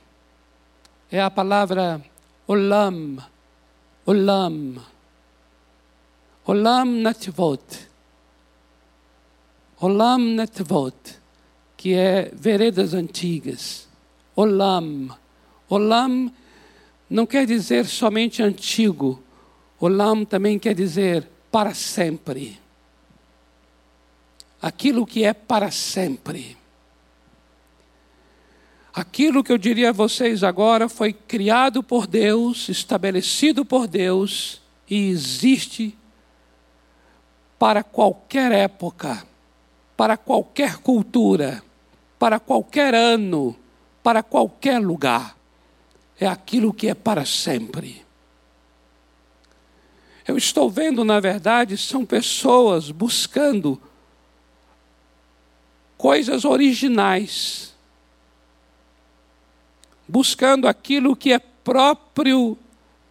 é 1.12 1.20
a 1.20 1.30
palavra 1.30 2.02
Olam, 2.48 3.18
Olam, 4.06 4.76
Olam 6.46 7.02
Nativot, 7.02 7.86
Olam 9.78 10.36
Nativot, 10.36 10.96
que 11.76 11.92
é 11.92 12.32
veredas 12.34 12.94
antigas. 12.94 13.86
Olam, 14.34 15.14
Olam 15.68 16.32
não 17.10 17.26
quer 17.26 17.44
dizer 17.44 17.86
somente 17.86 18.40
antigo, 18.40 19.20
Olam 19.80 20.24
também 20.24 20.60
quer 20.60 20.74
dizer 20.74 21.28
para 21.50 21.74
sempre. 21.74 22.60
Aquilo 24.62 25.04
que 25.04 25.24
é 25.24 25.32
para 25.32 25.72
sempre. 25.72 26.56
Aquilo 28.94 29.42
que 29.42 29.50
eu 29.50 29.58
diria 29.58 29.88
a 29.88 29.92
vocês 29.92 30.44
agora 30.44 30.88
foi 30.88 31.12
criado 31.12 31.82
por 31.82 32.06
Deus, 32.06 32.68
estabelecido 32.68 33.64
por 33.64 33.88
Deus 33.88 34.60
e 34.88 35.08
existe 35.08 35.96
para 37.58 37.82
qualquer 37.82 38.52
época, 38.52 39.24
para 39.96 40.16
qualquer 40.16 40.76
cultura, 40.78 41.62
para 42.18 42.38
qualquer 42.38 42.94
ano, 42.94 43.56
para 44.02 44.22
qualquer 44.22 44.78
lugar. 44.78 45.39
É 46.20 46.26
aquilo 46.26 46.72
que 46.72 46.88
é 46.88 46.94
para 46.94 47.24
sempre. 47.24 48.04
Eu 50.28 50.36
estou 50.36 50.70
vendo, 50.70 51.04
na 51.04 51.18
verdade, 51.18 51.76
são 51.76 52.04
pessoas 52.04 52.90
buscando 52.90 53.80
coisas 55.96 56.44
originais 56.44 57.70
buscando 60.10 60.66
aquilo 60.66 61.14
que 61.14 61.32
é 61.32 61.38
próprio, 61.38 62.58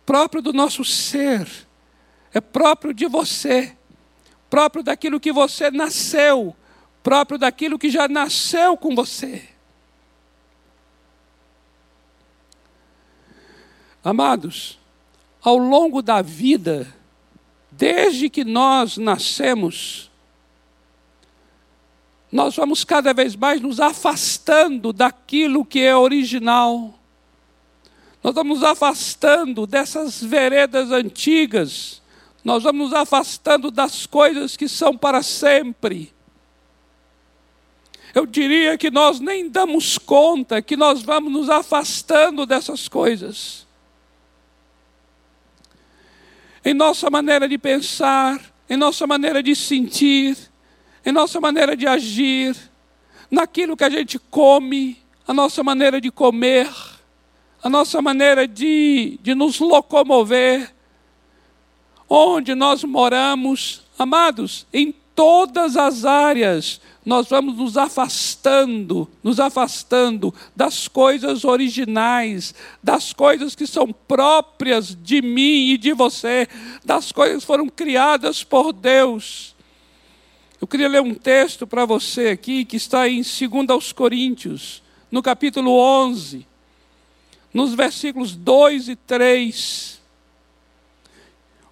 próprio 0.06 0.42
do 0.42 0.52
nosso 0.52 0.84
ser, 0.84 1.48
é 2.34 2.42
próprio 2.42 2.94
de 2.94 3.08
você, 3.08 3.76
próprio 4.50 4.84
daquilo 4.84 5.20
que 5.20 5.32
você 5.32 5.72
nasceu, 5.72 6.54
próprio 7.02 7.40
daquilo 7.40 7.80
que 7.80 7.90
já 7.90 8.08
nasceu 8.08 8.76
com 8.76 8.94
você. 8.94 9.48
Amados, 14.04 14.80
ao 15.42 15.58
longo 15.58 16.02
da 16.02 16.22
vida, 16.22 16.94
desde 17.72 18.30
que 18.30 18.44
nós 18.44 18.98
nascemos, 18.98 20.10
nós 22.32 22.56
vamos 22.56 22.84
cada 22.84 23.14
vez 23.14 23.36
mais 23.36 23.60
nos 23.60 23.80
afastando 23.80 24.94
daquilo 24.94 25.66
que 25.66 25.80
é 25.80 25.96
original. 25.96 26.94
Nós 28.24 28.36
vamos 28.36 28.60
nos 28.60 28.70
afastando 28.70 29.66
dessas 29.66 30.22
veredas 30.22 30.92
antigas. 30.92 32.02
Nós 32.44 32.64
vamos 32.64 32.90
nos 32.90 32.94
afastando 32.94 33.72
das 33.72 34.06
coisas 34.06 34.56
que 34.56 34.68
são 34.68 34.96
para 34.96 35.24
sempre. 35.24 36.14
Eu 38.14 38.26
diria 38.26 38.78
que 38.78 38.92
nós 38.92 39.20
nem 39.20 39.50
damos 39.50 39.98
conta 39.98 40.62
que 40.62 40.76
nós 40.76 41.02
vamos 41.02 41.32
nos 41.32 41.50
afastando 41.50 42.46
dessas 42.46 42.88
coisas. 42.88 43.68
Em 46.70 46.74
nossa 46.76 47.10
maneira 47.10 47.50
de 47.50 47.58
pensar, 47.58 48.40
em 48.70 48.78
nossa 48.78 49.08
maneira 49.08 49.42
de 49.42 49.56
sentir, 49.56 50.38
em 51.04 51.12
nossa 51.12 51.42
maneira 51.42 51.76
de 51.76 51.88
agir, 51.88 52.56
naquilo 53.32 53.76
que 53.76 53.84
a 53.84 53.90
gente 53.90 54.20
come, 54.20 54.96
a 55.28 55.34
nossa 55.34 55.64
maneira 55.64 56.00
de 56.00 56.12
comer, 56.12 56.70
a 57.64 57.68
nossa 57.70 58.04
maneira 58.04 58.48
de, 58.48 59.18
de 59.20 59.34
nos 59.34 59.60
locomover, 59.60 60.72
onde 62.08 62.54
nós 62.54 62.84
moramos, 62.84 63.82
amados, 63.98 64.68
em 64.72 64.94
todas 65.20 65.76
as 65.76 66.06
áreas, 66.06 66.80
nós 67.06 67.28
vamos 67.28 67.58
nos 67.58 67.76
afastando, 67.76 69.06
nos 69.22 69.38
afastando 69.38 70.34
das 70.56 70.88
coisas 70.88 71.44
originais, 71.44 72.56
das 72.82 73.12
coisas 73.12 73.54
que 73.54 73.68
são 73.68 73.92
próprias 73.92 74.96
de 74.96 75.22
mim 75.22 75.72
e 75.72 75.78
de 75.78 75.92
você, 75.92 76.48
das 76.86 77.12
coisas 77.12 77.42
que 77.42 77.48
foram 77.48 77.68
criadas 77.68 78.46
por 78.46 78.72
Deus. 78.72 79.54
Eu 80.62 80.66
queria 80.66 80.88
ler 80.88 81.02
um 81.02 81.14
texto 81.14 81.68
para 81.68 81.84
você 81.84 82.30
aqui 82.30 82.64
que 82.64 82.78
está 82.78 83.10
em 83.10 83.22
2 83.22 83.70
aos 83.72 83.92
Coríntios, 83.92 84.82
no 85.12 85.22
capítulo 85.22 85.72
11, 85.72 86.48
nos 87.54 87.74
versículos 87.74 88.38
2 88.38 88.88
e 88.88 88.96
3, 88.96 89.99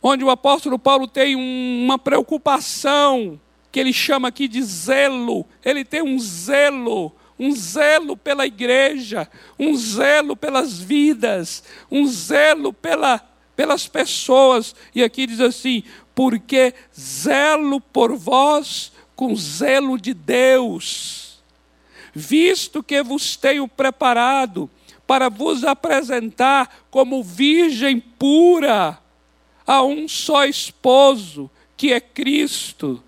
onde 0.02 0.24
o 0.24 0.30
apóstolo 0.30 0.78
Paulo 0.78 1.08
tem 1.08 1.36
uma 1.36 1.98
preocupação 1.98 3.40
que 3.72 3.80
ele 3.80 3.94
chama 3.94 4.30
aqui 4.30 4.48
de 4.48 4.62
zelo. 4.64 5.46
Ele 5.64 5.84
tem 5.84 6.02
um 6.02 6.20
zelo, 6.20 7.14
um 7.38 7.52
zelo 7.52 8.16
pela 8.16 8.46
igreja, 8.46 9.30
um 9.60 9.76
zelo 9.76 10.36
pelas 10.36 10.80
vidas, 10.80 11.64
um 11.92 12.08
zelo 12.08 12.74
pela, 12.74 13.20
pelas 13.56 13.88
pessoas. 13.88 14.76
E 14.96 15.04
aqui 15.04 15.28
diz 15.28 15.40
assim: 15.40 15.84
porque 16.16 16.74
zelo 16.98 17.80
por 17.80 18.16
vós 18.16 18.92
com 19.16 19.36
zelo 19.36 20.00
de 20.00 20.14
Deus, 20.14 21.44
visto 22.14 22.84
que 22.84 23.02
vos 23.02 23.36
tenho 23.36 23.68
preparado 23.68 24.70
para 25.08 25.30
vos 25.30 25.64
apresentar 25.64 26.86
como 26.92 27.24
virgem 27.24 28.00
pura 28.00 29.00
a 29.68 29.84
um 29.84 30.08
só 30.08 30.46
esposo, 30.46 31.52
que 31.76 31.92
é 31.92 32.00
Cristo. 32.00 33.04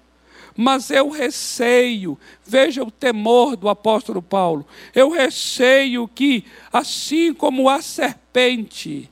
Mas 0.55 0.91
eu 0.91 1.09
receio, 1.09 2.19
veja 2.45 2.83
o 2.83 2.91
temor 2.91 3.55
do 3.55 3.69
apóstolo 3.69 4.21
Paulo, 4.21 4.67
eu 4.93 5.09
receio 5.09 6.05
que, 6.05 6.43
assim 6.71 7.33
como 7.33 7.69
a 7.69 7.81
serpente, 7.81 9.09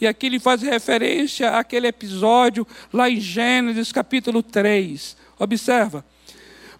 e 0.00 0.06
aqui 0.06 0.26
ele 0.26 0.38
faz 0.38 0.62
referência 0.62 1.50
àquele 1.50 1.86
episódio 1.86 2.66
lá 2.92 3.10
em 3.10 3.20
Gênesis 3.20 3.92
capítulo 3.92 4.42
3. 4.42 5.16
Observa. 5.38 6.04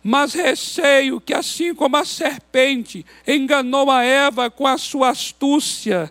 Mas 0.02 0.32
receio 0.32 1.20
que, 1.20 1.34
assim 1.34 1.74
como 1.74 1.96
a 1.98 2.04
serpente 2.04 3.04
enganou 3.26 3.90
a 3.90 4.02
Eva 4.02 4.50
com 4.50 4.66
a 4.66 4.78
sua 4.78 5.10
astúcia, 5.10 6.10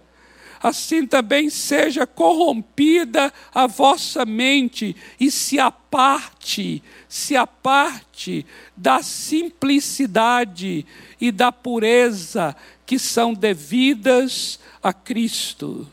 assim 0.61 1.05
também 1.05 1.49
seja 1.49 2.05
corrompida 2.05 3.33
a 3.53 3.67
vossa 3.67 4.25
mente 4.25 4.95
e 5.19 5.31
se 5.31 5.59
aparte, 5.59 6.83
se 7.07 7.35
aparte 7.35 8.45
da 8.75 9.01
simplicidade 9.01 10.85
e 11.19 11.31
da 11.31 11.51
pureza 11.51 12.55
que 12.85 12.99
são 12.99 13.33
devidas 13.33 14.59
a 14.81 14.91
Cristo. 14.91 15.87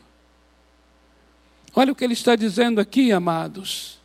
Olha 1.75 1.91
o 1.91 1.95
que 1.95 2.03
ele 2.03 2.13
está 2.13 2.35
dizendo 2.35 2.81
aqui, 2.81 3.11
amados. 3.11 3.99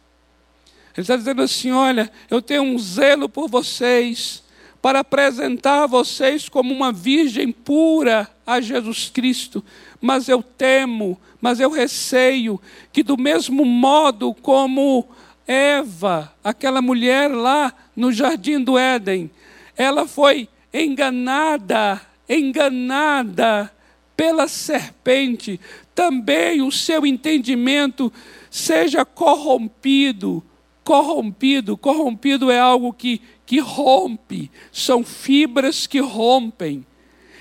Ele 0.95 1.03
está 1.03 1.17
dizendo 1.17 1.41
assim: 1.41 1.71
olha, 1.71 2.13
eu 2.31 2.43
tenho 2.43 2.63
um 2.63 2.79
zelo 2.79 3.29
por 3.29 3.49
vocês, 3.49 4.43
para 4.83 5.01
apresentar 5.01 5.87
vocês 5.87 6.49
como 6.49 6.75
uma 6.75 6.93
virgem 6.93 7.51
pura 7.51 8.29
a 8.47 8.61
Jesus 8.61 9.09
Cristo, 9.09 9.65
mas 10.03 10.29
eu 10.29 10.43
temo, 10.43 11.19
mas 11.41 11.61
eu 11.61 11.71
receio 11.71 12.61
que, 12.93 13.05
do 13.05 13.17
mesmo 13.17 13.65
modo 13.65 14.35
como 14.35 15.09
Eva, 15.47 16.35
aquela 16.43 16.83
mulher 16.83 17.29
lá 17.29 17.73
no 17.95 18.13
jardim 18.13 18.61
do 18.61 18.77
Éden, 18.77 19.31
ela 19.77 20.07
foi 20.09 20.49
enganada, 20.75 22.01
enganada 22.29 23.73
pela 24.17 24.49
serpente, 24.49 25.61
também 25.95 26.63
o 26.63 26.73
seu 26.73 27.07
entendimento 27.07 28.13
seja 28.51 29.05
corrompido. 29.05 30.43
Corrompido, 30.83 31.77
corrompido 31.77 32.51
é 32.51 32.59
algo 32.59 32.93
que, 32.93 33.21
que 33.47 33.61
rompe, 33.61 34.51
são 34.73 35.05
fibras 35.05 35.87
que 35.87 36.01
rompem. 36.01 36.85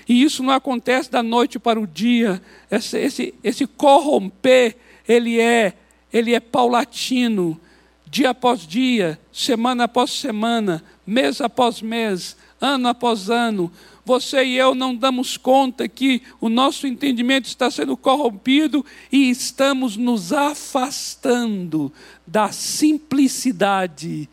E 0.08 0.22
isso 0.22 0.42
não 0.42 0.52
acontece 0.52 1.10
da 1.10 1.22
noite 1.22 1.58
para 1.58 1.80
o 1.80 1.86
dia. 1.86 2.42
Esse, 2.70 2.98
esse, 2.98 3.34
esse 3.42 3.66
corromper, 3.66 4.76
ele 5.08 5.40
é, 5.40 5.74
ele 6.12 6.34
é 6.34 6.40
paulatino, 6.40 7.60
dia 8.06 8.30
após 8.30 8.66
dia, 8.66 9.18
semana 9.32 9.84
após 9.84 10.10
semana, 10.10 10.82
mês 11.06 11.40
após 11.40 11.80
mês, 11.80 12.36
ano 12.60 12.88
após 12.88 13.30
ano 13.30 13.72
você 14.04 14.44
e 14.44 14.56
eu 14.56 14.74
não 14.74 14.94
damos 14.94 15.36
conta 15.36 15.88
que 15.88 16.22
o 16.40 16.48
nosso 16.48 16.86
entendimento 16.86 17.46
está 17.46 17.70
sendo 17.70 17.96
corrompido 17.96 18.84
e 19.12 19.30
estamos 19.30 19.96
nos 19.96 20.32
afastando 20.32 21.92
da 22.26 22.50
simplicidade 22.50 24.28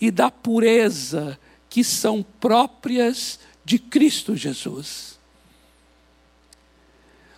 e 0.00 0.10
da 0.10 0.30
pureza 0.30 1.38
que 1.68 1.82
são 1.82 2.24
próprias 2.40 3.40
de 3.64 3.78
Cristo 3.78 4.36
Jesus. 4.36 5.18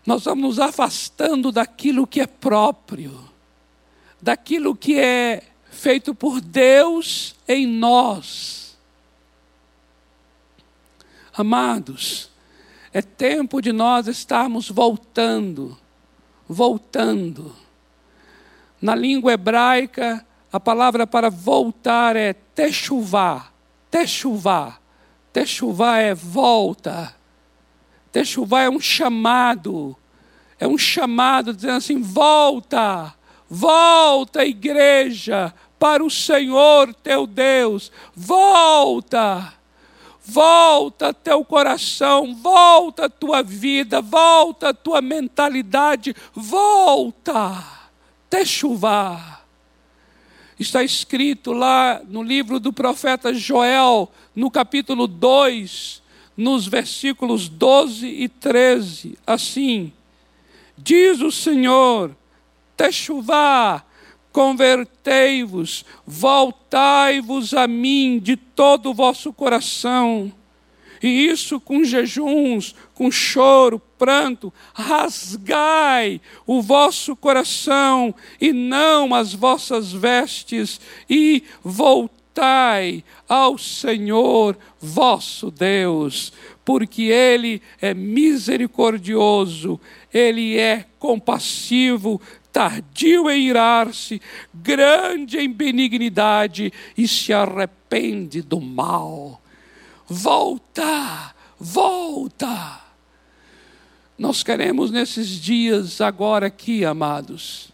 nós 0.05 0.25
vamos 0.25 0.43
nos 0.43 0.59
afastando 0.59 1.53
daquilo 1.53 2.07
que 2.07 2.21
é 2.21 2.27
próprio, 2.27 3.29
daquilo 4.21 4.75
que 4.75 4.99
é 4.99 5.43
feito 5.71 6.15
por 6.15 6.41
Deus 6.41 7.35
em 7.47 7.67
nós. 7.67 8.77
Amados, 11.35 12.31
é 12.93 13.01
tempo 13.01 13.61
de 13.63 13.73
nós 13.73 14.07
estarmos 14.07 14.69
voltando, 14.69 15.79
voltando. 16.47 17.57
Na 18.81 18.95
língua 18.95 19.33
hebraica, 19.33 20.27
a 20.53 20.61
palavra 20.61 21.07
para 21.07 21.31
voltar 21.31 22.17
é 22.17 22.35
techuvá, 22.35 23.51
techuvá. 23.91 24.82
Techuvá 25.33 25.99
é 25.99 26.15
volta. 26.15 27.15
Techuvá 28.11 28.63
é 28.63 28.71
um 28.71 28.81
chamado. 28.81 29.97
É 30.61 30.67
um 30.67 30.77
chamado 30.77 31.55
dizendo 31.55 31.77
assim: 31.77 32.03
volta, 32.03 33.15
volta, 33.49 34.45
igreja, 34.45 35.53
para 35.79 36.05
o 36.05 36.11
Senhor 36.11 36.95
teu 36.95 37.27
Deus. 37.27 37.91
Volta. 38.15 39.55
Volta 40.25 41.13
teu 41.13 41.45
coração, 41.45 42.33
volta 42.37 43.11
tua 43.11 43.43
vida, 43.43 44.01
volta 44.01 44.73
tua 44.73 45.03
mentalidade, 45.03 46.15
volta. 46.33 47.65
Techuvá. 48.31 49.41
Está 50.61 50.85
escrito 50.85 51.53
lá 51.53 52.01
no 52.07 52.23
livro 52.23 52.61
do 52.61 52.73
profeta 52.73 53.35
Joel, 53.35 54.09
no 54.35 54.51
capítulo 54.51 55.07
2, 55.07 56.03
nos 56.37 56.67
versículos 56.67 57.49
12 57.49 58.07
e 58.07 58.29
13, 58.29 59.19
assim: 59.27 59.93
Diz 60.77 61.21
o 61.21 61.31
Senhor, 61.31 62.17
Techuvá, 62.77 63.85
convertei-vos, 64.33 65.85
voltai-vos 66.07 67.53
a 67.55 67.67
mim 67.67 68.19
de 68.19 68.37
todo 68.37 68.91
o 68.91 68.95
vosso 68.95 69.33
coração. 69.33 70.33
E 71.03 71.27
isso 71.27 71.61
com 71.61 71.83
jejuns, 71.83 72.77
com 72.95 73.11
choro, 73.11 73.81
pranto, 73.99 74.53
rasgai 74.73 76.21
o 76.47 76.63
vosso 76.63 77.17
coração 77.17 78.15
e 78.41 78.53
não 78.53 79.13
as 79.13 79.35
vossas 79.35 79.93
vestes, 79.93 80.81
e 81.11 81.43
voltai 81.63 82.22
ao 83.29 83.59
Senhor 83.59 84.57
vosso 84.81 85.51
Deus, 85.51 86.33
porque 86.65 87.03
Ele 87.03 87.61
é 87.81 87.93
misericordioso, 87.93 89.81
Ele 90.13 90.59
é 90.59 90.87
compassivo, 90.99 92.21
tardio 92.53 93.31
em 93.31 93.49
irar-se, 93.49 94.21
grande 94.53 95.39
em 95.39 95.51
benignidade 95.51 96.73
e 96.97 97.09
se 97.09 97.33
arrepende 97.33 98.43
do 98.43 98.61
mal. 98.61 99.41
Volta, 100.07 101.35
volta. 101.59 102.81
Nós 104.19 104.43
queremos 104.43 104.91
nesses 104.91 105.29
dias 105.29 106.01
agora 106.01 106.47
aqui, 106.47 106.85
amados, 106.85 107.73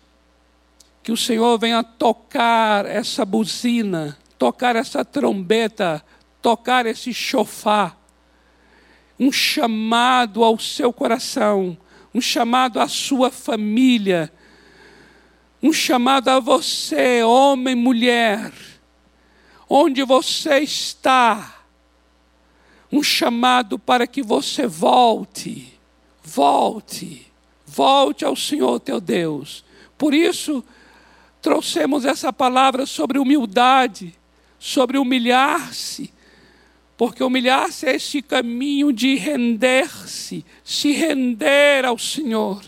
que 1.03 1.12
o 1.12 1.16
Senhor 1.16 1.59
venha 1.59 1.83
tocar 1.83 2.87
essa 2.87 3.25
buzina, 3.25 4.16
tocar 4.38 4.77
essa 4.77 5.05
trombeta, 5.05 6.05
tocar 6.40 6.87
esse 6.87 7.12
chofar, 7.12 7.98
um 9.18 9.33
chamado 9.33 10.44
ao 10.44 10.59
seu 10.59 10.92
coração, 10.92 11.77
um 12.14 12.20
chamado 12.20 12.81
à 12.81 12.87
sua 12.87 13.31
família, 13.31 14.33
um 15.62 15.72
chamado 15.72 16.29
a 16.29 16.38
você, 16.38 17.22
homem, 17.24 17.74
mulher, 17.74 18.53
onde 19.68 20.05
você 20.05 20.61
está, 20.61 21.64
um 22.90 23.03
chamado 23.03 23.79
para 23.79 24.07
que 24.07 24.22
você 24.22 24.66
volte, 24.66 25.79
volte, 26.22 27.31
volte 27.66 28.24
ao 28.24 28.37
Senhor 28.37 28.79
teu 28.81 29.01
Deus. 29.01 29.64
Por 29.98 30.14
isso, 30.14 30.64
trouxemos 31.42 32.05
essa 32.05 32.33
palavra 32.33 32.87
sobre 32.87 33.18
humildade, 33.18 34.17
sobre 34.59 34.99
humilhar-se, 34.99 36.12
porque 36.97 37.23
humilhar-se 37.23 37.87
é 37.87 37.94
esse 37.94 38.21
caminho 38.21 38.92
de 38.92 39.14
render-se, 39.14 40.44
se 40.64 40.92
render 40.92 41.85
ao 41.85 41.97
Senhor. 41.97 42.62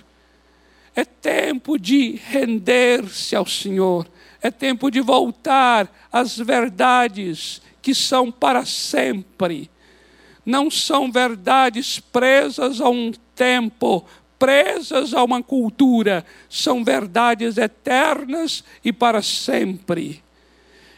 É 0.94 1.04
tempo 1.04 1.78
de 1.78 2.20
render-se 2.26 3.34
ao 3.34 3.46
Senhor. 3.46 4.06
É 4.42 4.50
tempo 4.50 4.90
de 4.90 5.00
voltar 5.00 5.90
às 6.12 6.36
verdades 6.36 7.60
que 7.82 7.94
são 7.94 8.30
para 8.30 8.64
sempre. 8.64 9.70
Não 10.44 10.70
são 10.70 11.10
verdades 11.10 12.00
presas 12.00 12.80
a 12.80 12.88
um 12.88 13.12
tempo, 13.34 14.04
presas 14.38 15.12
a 15.14 15.22
uma 15.22 15.42
cultura. 15.42 16.24
São 16.48 16.82
verdades 16.84 17.58
eternas 17.58 18.64
e 18.84 18.92
para 18.92 19.22
sempre. 19.22 20.22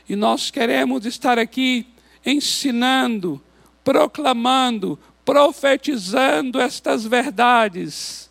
E 0.09 0.17
nós 0.17 0.51
queremos 0.51 1.07
estar 1.07 1.39
aqui 1.39 1.87
ensinando, 2.25 3.41
proclamando, 3.85 4.99
profetizando 5.25 6.61
estas 6.61 7.05
verdades 7.05 8.31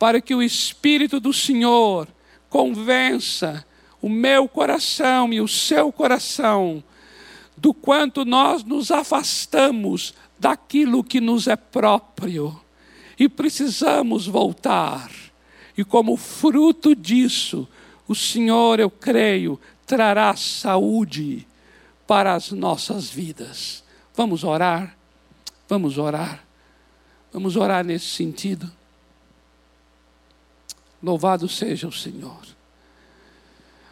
para 0.00 0.18
que 0.18 0.34
o 0.34 0.42
Espírito 0.42 1.20
do 1.20 1.30
Senhor 1.30 2.08
convença 2.48 3.66
o 4.00 4.08
meu 4.08 4.48
coração 4.48 5.30
e 5.30 5.42
o 5.42 5.46
seu 5.46 5.92
coração 5.92 6.82
do 7.54 7.74
quanto 7.74 8.24
nós 8.24 8.64
nos 8.64 8.90
afastamos 8.90 10.14
daquilo 10.38 11.04
que 11.04 11.20
nos 11.20 11.46
é 11.46 11.54
próprio 11.54 12.58
e 13.18 13.28
precisamos 13.28 14.26
voltar. 14.26 15.10
E 15.76 15.84
como 15.84 16.16
fruto 16.16 16.94
disso, 16.94 17.68
o 18.08 18.14
Senhor, 18.14 18.80
eu 18.80 18.88
creio, 18.88 19.60
trará 19.90 20.36
saúde 20.36 21.48
para 22.06 22.34
as 22.34 22.52
nossas 22.52 23.10
vidas. 23.10 23.82
Vamos 24.14 24.44
orar? 24.44 24.96
Vamos 25.68 25.98
orar. 25.98 26.44
Vamos 27.32 27.56
orar 27.56 27.84
nesse 27.84 28.06
sentido. 28.06 28.70
Louvado 31.02 31.48
seja 31.48 31.88
o 31.88 31.92
Senhor. 31.92 32.40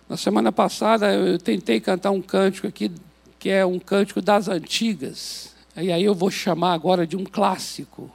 Na 0.09 0.17
semana 0.17 0.53
passada 0.53 1.13
eu 1.13 1.37
tentei 1.37 1.81
cantar 1.81 2.13
um 2.13 2.23
cântico 2.23 2.69
aqui, 2.69 2.93
que 3.37 3.51
é 3.51 3.67
um 3.67 3.81
cântico 3.81 4.23
das 4.23 4.47
antigas. 4.47 5.53
E 5.77 5.91
aí 5.91 6.05
eu 6.05 6.15
vou 6.15 6.31
chamar 6.31 6.75
agora 6.75 7.05
de 7.05 7.17
um 7.17 7.25
clássico. 7.25 8.09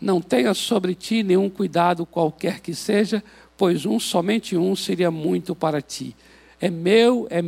Não 0.00 0.22
tenha 0.22 0.54
sobre 0.54 0.94
ti 0.94 1.22
nenhum 1.22 1.50
cuidado 1.50 2.06
qualquer 2.06 2.60
que 2.60 2.74
seja, 2.74 3.22
pois 3.58 3.84
um, 3.84 4.00
somente 4.00 4.56
um, 4.56 4.74
seria 4.74 5.10
muito 5.10 5.54
para 5.54 5.82
ti. 5.82 6.16
É 6.60 6.70
meu, 6.70 7.26
é 7.30 7.42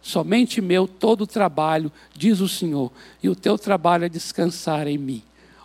somente 0.00 0.60
meu 0.60 0.86
todo 0.86 1.22
o 1.22 1.26
trabalho, 1.26 1.90
diz 2.14 2.40
o 2.40 2.48
Senhor, 2.48 2.92
e 3.22 3.28
o 3.28 3.34
teu 3.34 3.58
trabalho 3.58 4.04
é 4.04 4.08
descansar 4.08 4.86
em 4.86 4.98
mim. 4.98 5.22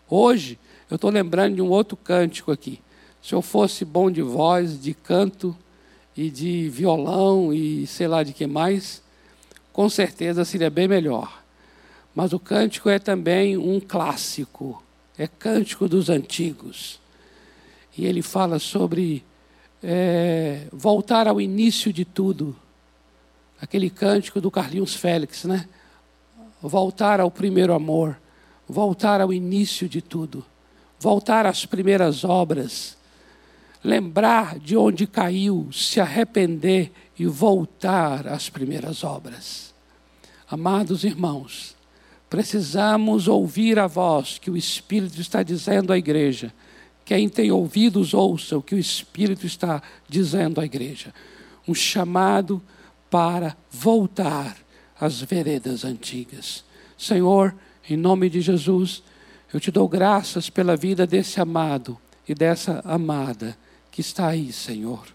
Hoje, 0.09 0.57
eu 0.89 0.95
estou 0.95 1.11
lembrando 1.11 1.55
de 1.55 1.61
um 1.61 1.69
outro 1.69 1.95
cântico 1.95 2.51
aqui. 2.51 2.81
Se 3.21 3.35
eu 3.35 3.41
fosse 3.41 3.85
bom 3.85 4.09
de 4.09 4.21
voz, 4.21 4.81
de 4.81 4.93
canto 4.93 5.55
e 6.15 6.29
de 6.29 6.69
violão 6.69 7.53
e 7.53 7.85
sei 7.85 8.07
lá 8.07 8.23
de 8.23 8.33
que 8.33 8.47
mais, 8.47 9.03
com 9.71 9.87
certeza 9.89 10.43
seria 10.43 10.69
bem 10.69 10.87
melhor. 10.87 11.43
Mas 12.15 12.33
o 12.33 12.39
cântico 12.39 12.89
é 12.89 12.97
também 12.97 13.55
um 13.55 13.79
clássico, 13.79 14.83
é 15.17 15.27
cântico 15.27 15.87
dos 15.87 16.09
antigos. 16.09 16.99
E 17.97 18.05
ele 18.05 18.21
fala 18.21 18.57
sobre 18.57 19.23
é, 19.83 20.67
voltar 20.71 21.27
ao 21.27 21.39
início 21.39 21.93
de 21.93 22.03
tudo. 22.03 22.55
Aquele 23.61 23.89
cântico 23.89 24.39
do 24.39 24.49
Carlinhos 24.49 24.95
Félix, 24.95 25.45
né? 25.45 25.67
Voltar 26.61 27.19
ao 27.19 27.31
primeiro 27.31 27.73
amor, 27.73 28.19
voltar 28.67 29.21
ao 29.21 29.31
início 29.33 29.87
de 29.87 30.01
tudo, 30.01 30.45
voltar 30.99 31.45
às 31.45 31.65
primeiras 31.65 32.23
obras 32.23 32.97
lembrar 33.83 34.59
de 34.59 34.75
onde 34.75 35.07
caiu, 35.07 35.69
se 35.71 35.99
arrepender 35.99 36.91
e 37.17 37.25
voltar 37.25 38.27
às 38.27 38.49
primeiras 38.49 39.03
obras. 39.03 39.73
Amados 40.49 41.03
irmãos, 41.03 41.75
precisamos 42.29 43.27
ouvir 43.27 43.79
a 43.79 43.87
voz 43.87 44.37
que 44.37 44.51
o 44.51 44.57
Espírito 44.57 45.19
está 45.21 45.43
dizendo 45.43 45.93
à 45.93 45.97
igreja. 45.97 46.53
Quem 47.05 47.29
tem 47.29 47.51
ouvidos, 47.51 48.13
ouça 48.13 48.57
o 48.57 48.61
que 48.61 48.75
o 48.75 48.79
Espírito 48.79 49.45
está 49.45 49.81
dizendo 50.07 50.59
à 50.59 50.65
igreja. 50.65 51.13
Um 51.67 51.73
chamado 51.73 52.61
para 53.09 53.55
voltar 53.71 54.57
às 54.99 55.21
veredas 55.21 55.83
antigas. 55.83 56.63
Senhor, 56.97 57.55
em 57.89 57.97
nome 57.97 58.29
de 58.29 58.41
Jesus, 58.41 59.01
eu 59.53 59.59
te 59.59 59.71
dou 59.71 59.87
graças 59.87 60.49
pela 60.49 60.75
vida 60.75 61.07
desse 61.07 61.41
amado 61.41 61.97
e 62.27 62.35
dessa 62.35 62.81
amada 62.85 63.57
que 63.89 64.01
está 64.01 64.27
aí, 64.27 64.51
Senhor. 64.53 65.07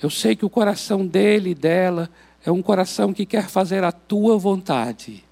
Eu 0.00 0.10
sei 0.10 0.34
que 0.34 0.44
o 0.44 0.50
coração 0.50 1.06
dele 1.06 1.50
e 1.50 1.54
dela 1.54 2.10
é 2.44 2.50
um 2.50 2.62
coração 2.62 3.12
que 3.12 3.26
quer 3.26 3.48
fazer 3.48 3.84
a 3.84 3.92
tua 3.92 4.38
vontade, 4.38 5.24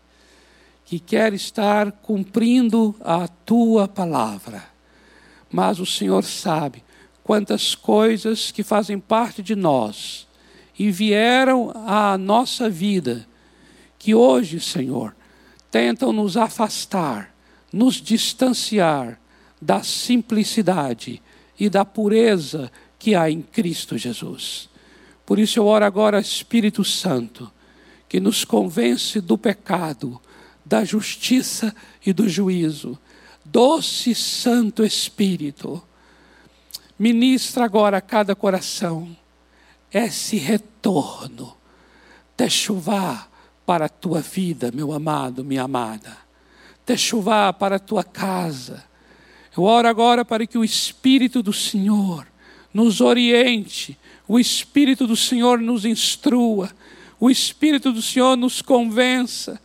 que 0.85 0.99
quer 0.99 1.33
estar 1.33 1.91
cumprindo 1.91 2.95
a 3.01 3.27
tua 3.27 3.89
palavra. 3.89 4.63
Mas 5.51 5.81
o 5.81 5.87
Senhor 5.87 6.23
sabe 6.23 6.85
quantas 7.25 7.75
coisas 7.75 8.51
que 8.51 8.63
fazem 8.63 8.99
parte 8.99 9.43
de 9.43 9.57
nós 9.57 10.26
e 10.79 10.91
vieram 10.91 11.73
à 11.75 12.19
nossa 12.19 12.69
vida, 12.69 13.27
que 13.99 14.15
hoje, 14.15 14.61
Senhor, 14.61 15.15
tentam 15.71 16.13
nos 16.13 16.37
afastar, 16.37 17.35
nos 17.73 17.95
distanciar 17.95 19.19
da 19.61 19.83
simplicidade 19.83 21.23
e 21.59 21.69
da 21.69 21.85
pureza 21.85 22.71
que 22.99 23.15
há 23.15 23.31
em 23.31 23.41
Cristo 23.41 23.97
Jesus. 23.97 24.69
Por 25.25 25.39
isso 25.39 25.59
eu 25.59 25.67
oro 25.67 25.85
agora, 25.85 26.21
Espírito 26.21 26.85
Santo, 26.85 27.51
que 28.09 28.21
nos 28.21 28.45
convence 28.45 29.21
do 29.21 29.37
pecado, 29.37 30.21
da 30.65 30.85
justiça 30.85 31.75
e 32.05 32.13
do 32.13 32.29
juízo. 32.29 32.99
Doce 33.45 34.15
Santo 34.15 34.85
Espírito, 34.85 35.83
ministra 36.99 37.65
agora 37.65 37.97
a 37.97 38.01
cada 38.01 38.35
coração 38.37 39.17
esse 39.93 40.37
retorno, 40.37 41.57
techuvá 42.37 43.29
para 43.65 43.87
a 43.87 43.89
tua 43.89 44.21
vida, 44.21 44.71
meu 44.73 44.93
amado, 44.93 45.45
minha 45.45 45.63
amada, 45.63 46.17
techuvá 46.85 47.53
para 47.53 47.77
a 47.77 47.81
tua 47.81 48.05
casa. 48.05 48.85
Eu 49.57 49.65
oro 49.65 49.89
agora 49.89 50.25
para 50.25 50.47
que 50.47 50.59
o 50.59 50.65
Espírito 50.65 51.43
do 51.43 51.53
Senhor 51.53 52.27
nos 52.73 53.01
oriente, 53.01 53.99
o 54.29 54.39
Espírito 54.39 55.07
do 55.07 55.17
Senhor 55.17 55.59
nos 55.61 55.85
instrua, 55.85 56.71
o 57.19 57.31
Espírito 57.31 57.93
do 57.93 58.03
Senhor 58.03 58.37
nos 58.37 58.61
convença, 58.61 59.61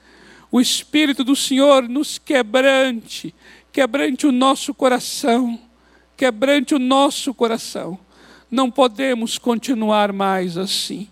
o 0.52 0.62
Espírito 0.62 1.24
do 1.24 1.36
Senhor 1.36 1.88
nos 1.88 2.18
quebrante, 2.18 3.36
quebrante 3.72 4.26
o 4.26 4.32
nosso 4.32 4.74
coração, 4.74 5.60
quebrante 6.16 6.74
o 6.74 6.80
nosso 6.80 7.34
coração. 7.34 8.00
Não 8.52 8.70
podemos 8.70 9.38
continuar 9.38 10.12
mais 10.12 10.58
assim. 10.58 11.08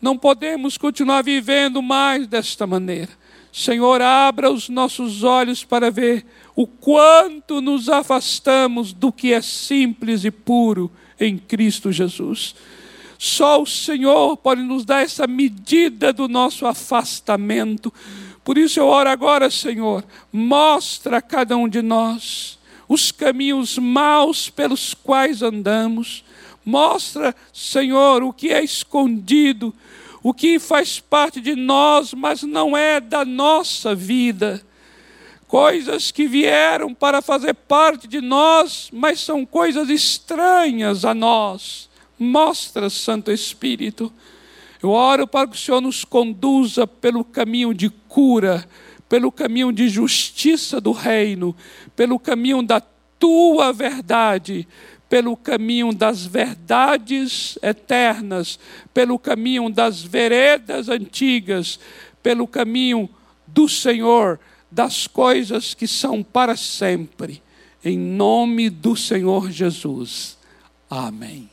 Não 0.00 0.16
podemos 0.16 0.78
continuar 0.78 1.22
vivendo 1.22 1.82
mais 1.82 2.28
desta 2.28 2.66
maneira. 2.66 3.10
Senhor, 3.52 4.00
abra 4.00 4.50
os 4.50 4.68
nossos 4.68 5.24
olhos 5.24 5.64
para 5.64 5.90
ver 5.90 6.24
o 6.54 6.66
quanto 6.66 7.60
nos 7.60 7.88
afastamos 7.88 8.92
do 8.92 9.10
que 9.10 9.32
é 9.32 9.42
simples 9.42 10.24
e 10.24 10.30
puro 10.30 10.88
em 11.18 11.36
Cristo 11.36 11.90
Jesus. 11.90 12.54
Só 13.18 13.60
o 13.60 13.66
Senhor 13.66 14.36
pode 14.36 14.62
nos 14.62 14.84
dar 14.84 15.02
essa 15.02 15.26
medida 15.26 16.12
do 16.12 16.28
nosso 16.28 16.64
afastamento. 16.66 17.92
Por 18.44 18.56
isso 18.56 18.78
eu 18.78 18.86
oro 18.86 19.10
agora, 19.10 19.50
Senhor, 19.50 20.04
mostra 20.32 21.16
a 21.16 21.22
cada 21.22 21.56
um 21.56 21.68
de 21.68 21.82
nós 21.82 22.58
os 22.88 23.12
caminhos 23.12 23.76
maus 23.76 24.48
pelos 24.48 24.94
quais 24.94 25.42
andamos. 25.42 26.24
Mostra, 26.68 27.34
Senhor, 27.52 28.22
o 28.22 28.32
que 28.32 28.52
é 28.52 28.62
escondido, 28.62 29.74
o 30.22 30.34
que 30.34 30.58
faz 30.58 31.00
parte 31.00 31.40
de 31.40 31.54
nós, 31.54 32.12
mas 32.12 32.42
não 32.42 32.76
é 32.76 33.00
da 33.00 33.24
nossa 33.24 33.94
vida. 33.94 34.62
Coisas 35.46 36.10
que 36.10 36.28
vieram 36.28 36.92
para 36.92 37.22
fazer 37.22 37.54
parte 37.54 38.06
de 38.06 38.20
nós, 38.20 38.90
mas 38.92 39.20
são 39.20 39.46
coisas 39.46 39.88
estranhas 39.88 41.04
a 41.04 41.14
nós 41.14 41.88
Mostra, 42.18 42.90
Santo 42.90 43.30
Espírito. 43.30 44.12
Eu 44.82 44.90
oro 44.90 45.26
para 45.26 45.46
que 45.46 45.54
o 45.54 45.58
Senhor 45.58 45.80
nos 45.80 46.04
conduza 46.04 46.86
pelo 46.86 47.24
caminho 47.24 47.72
de 47.72 47.88
cura, 47.88 48.68
pelo 49.08 49.30
caminho 49.30 49.72
de 49.72 49.88
justiça 49.88 50.80
do 50.80 50.92
reino, 50.92 51.54
pelo 51.94 52.18
caminho 52.18 52.62
da 52.62 52.82
tua 53.18 53.72
verdade, 53.72 54.66
pelo 55.08 55.36
caminho 55.36 55.92
das 55.92 56.26
verdades 56.26 57.58
eternas, 57.62 58.58
pelo 58.92 59.18
caminho 59.18 59.70
das 59.70 60.02
veredas 60.02 60.88
antigas, 60.88 61.80
pelo 62.22 62.46
caminho 62.46 63.08
do 63.46 63.68
Senhor, 63.68 64.38
das 64.70 65.06
coisas 65.06 65.72
que 65.72 65.86
são 65.86 66.22
para 66.22 66.56
sempre. 66.56 67.42
Em 67.82 67.98
nome 67.98 68.68
do 68.68 68.94
Senhor 68.94 69.50
Jesus. 69.50 70.36
Amém. 70.90 71.48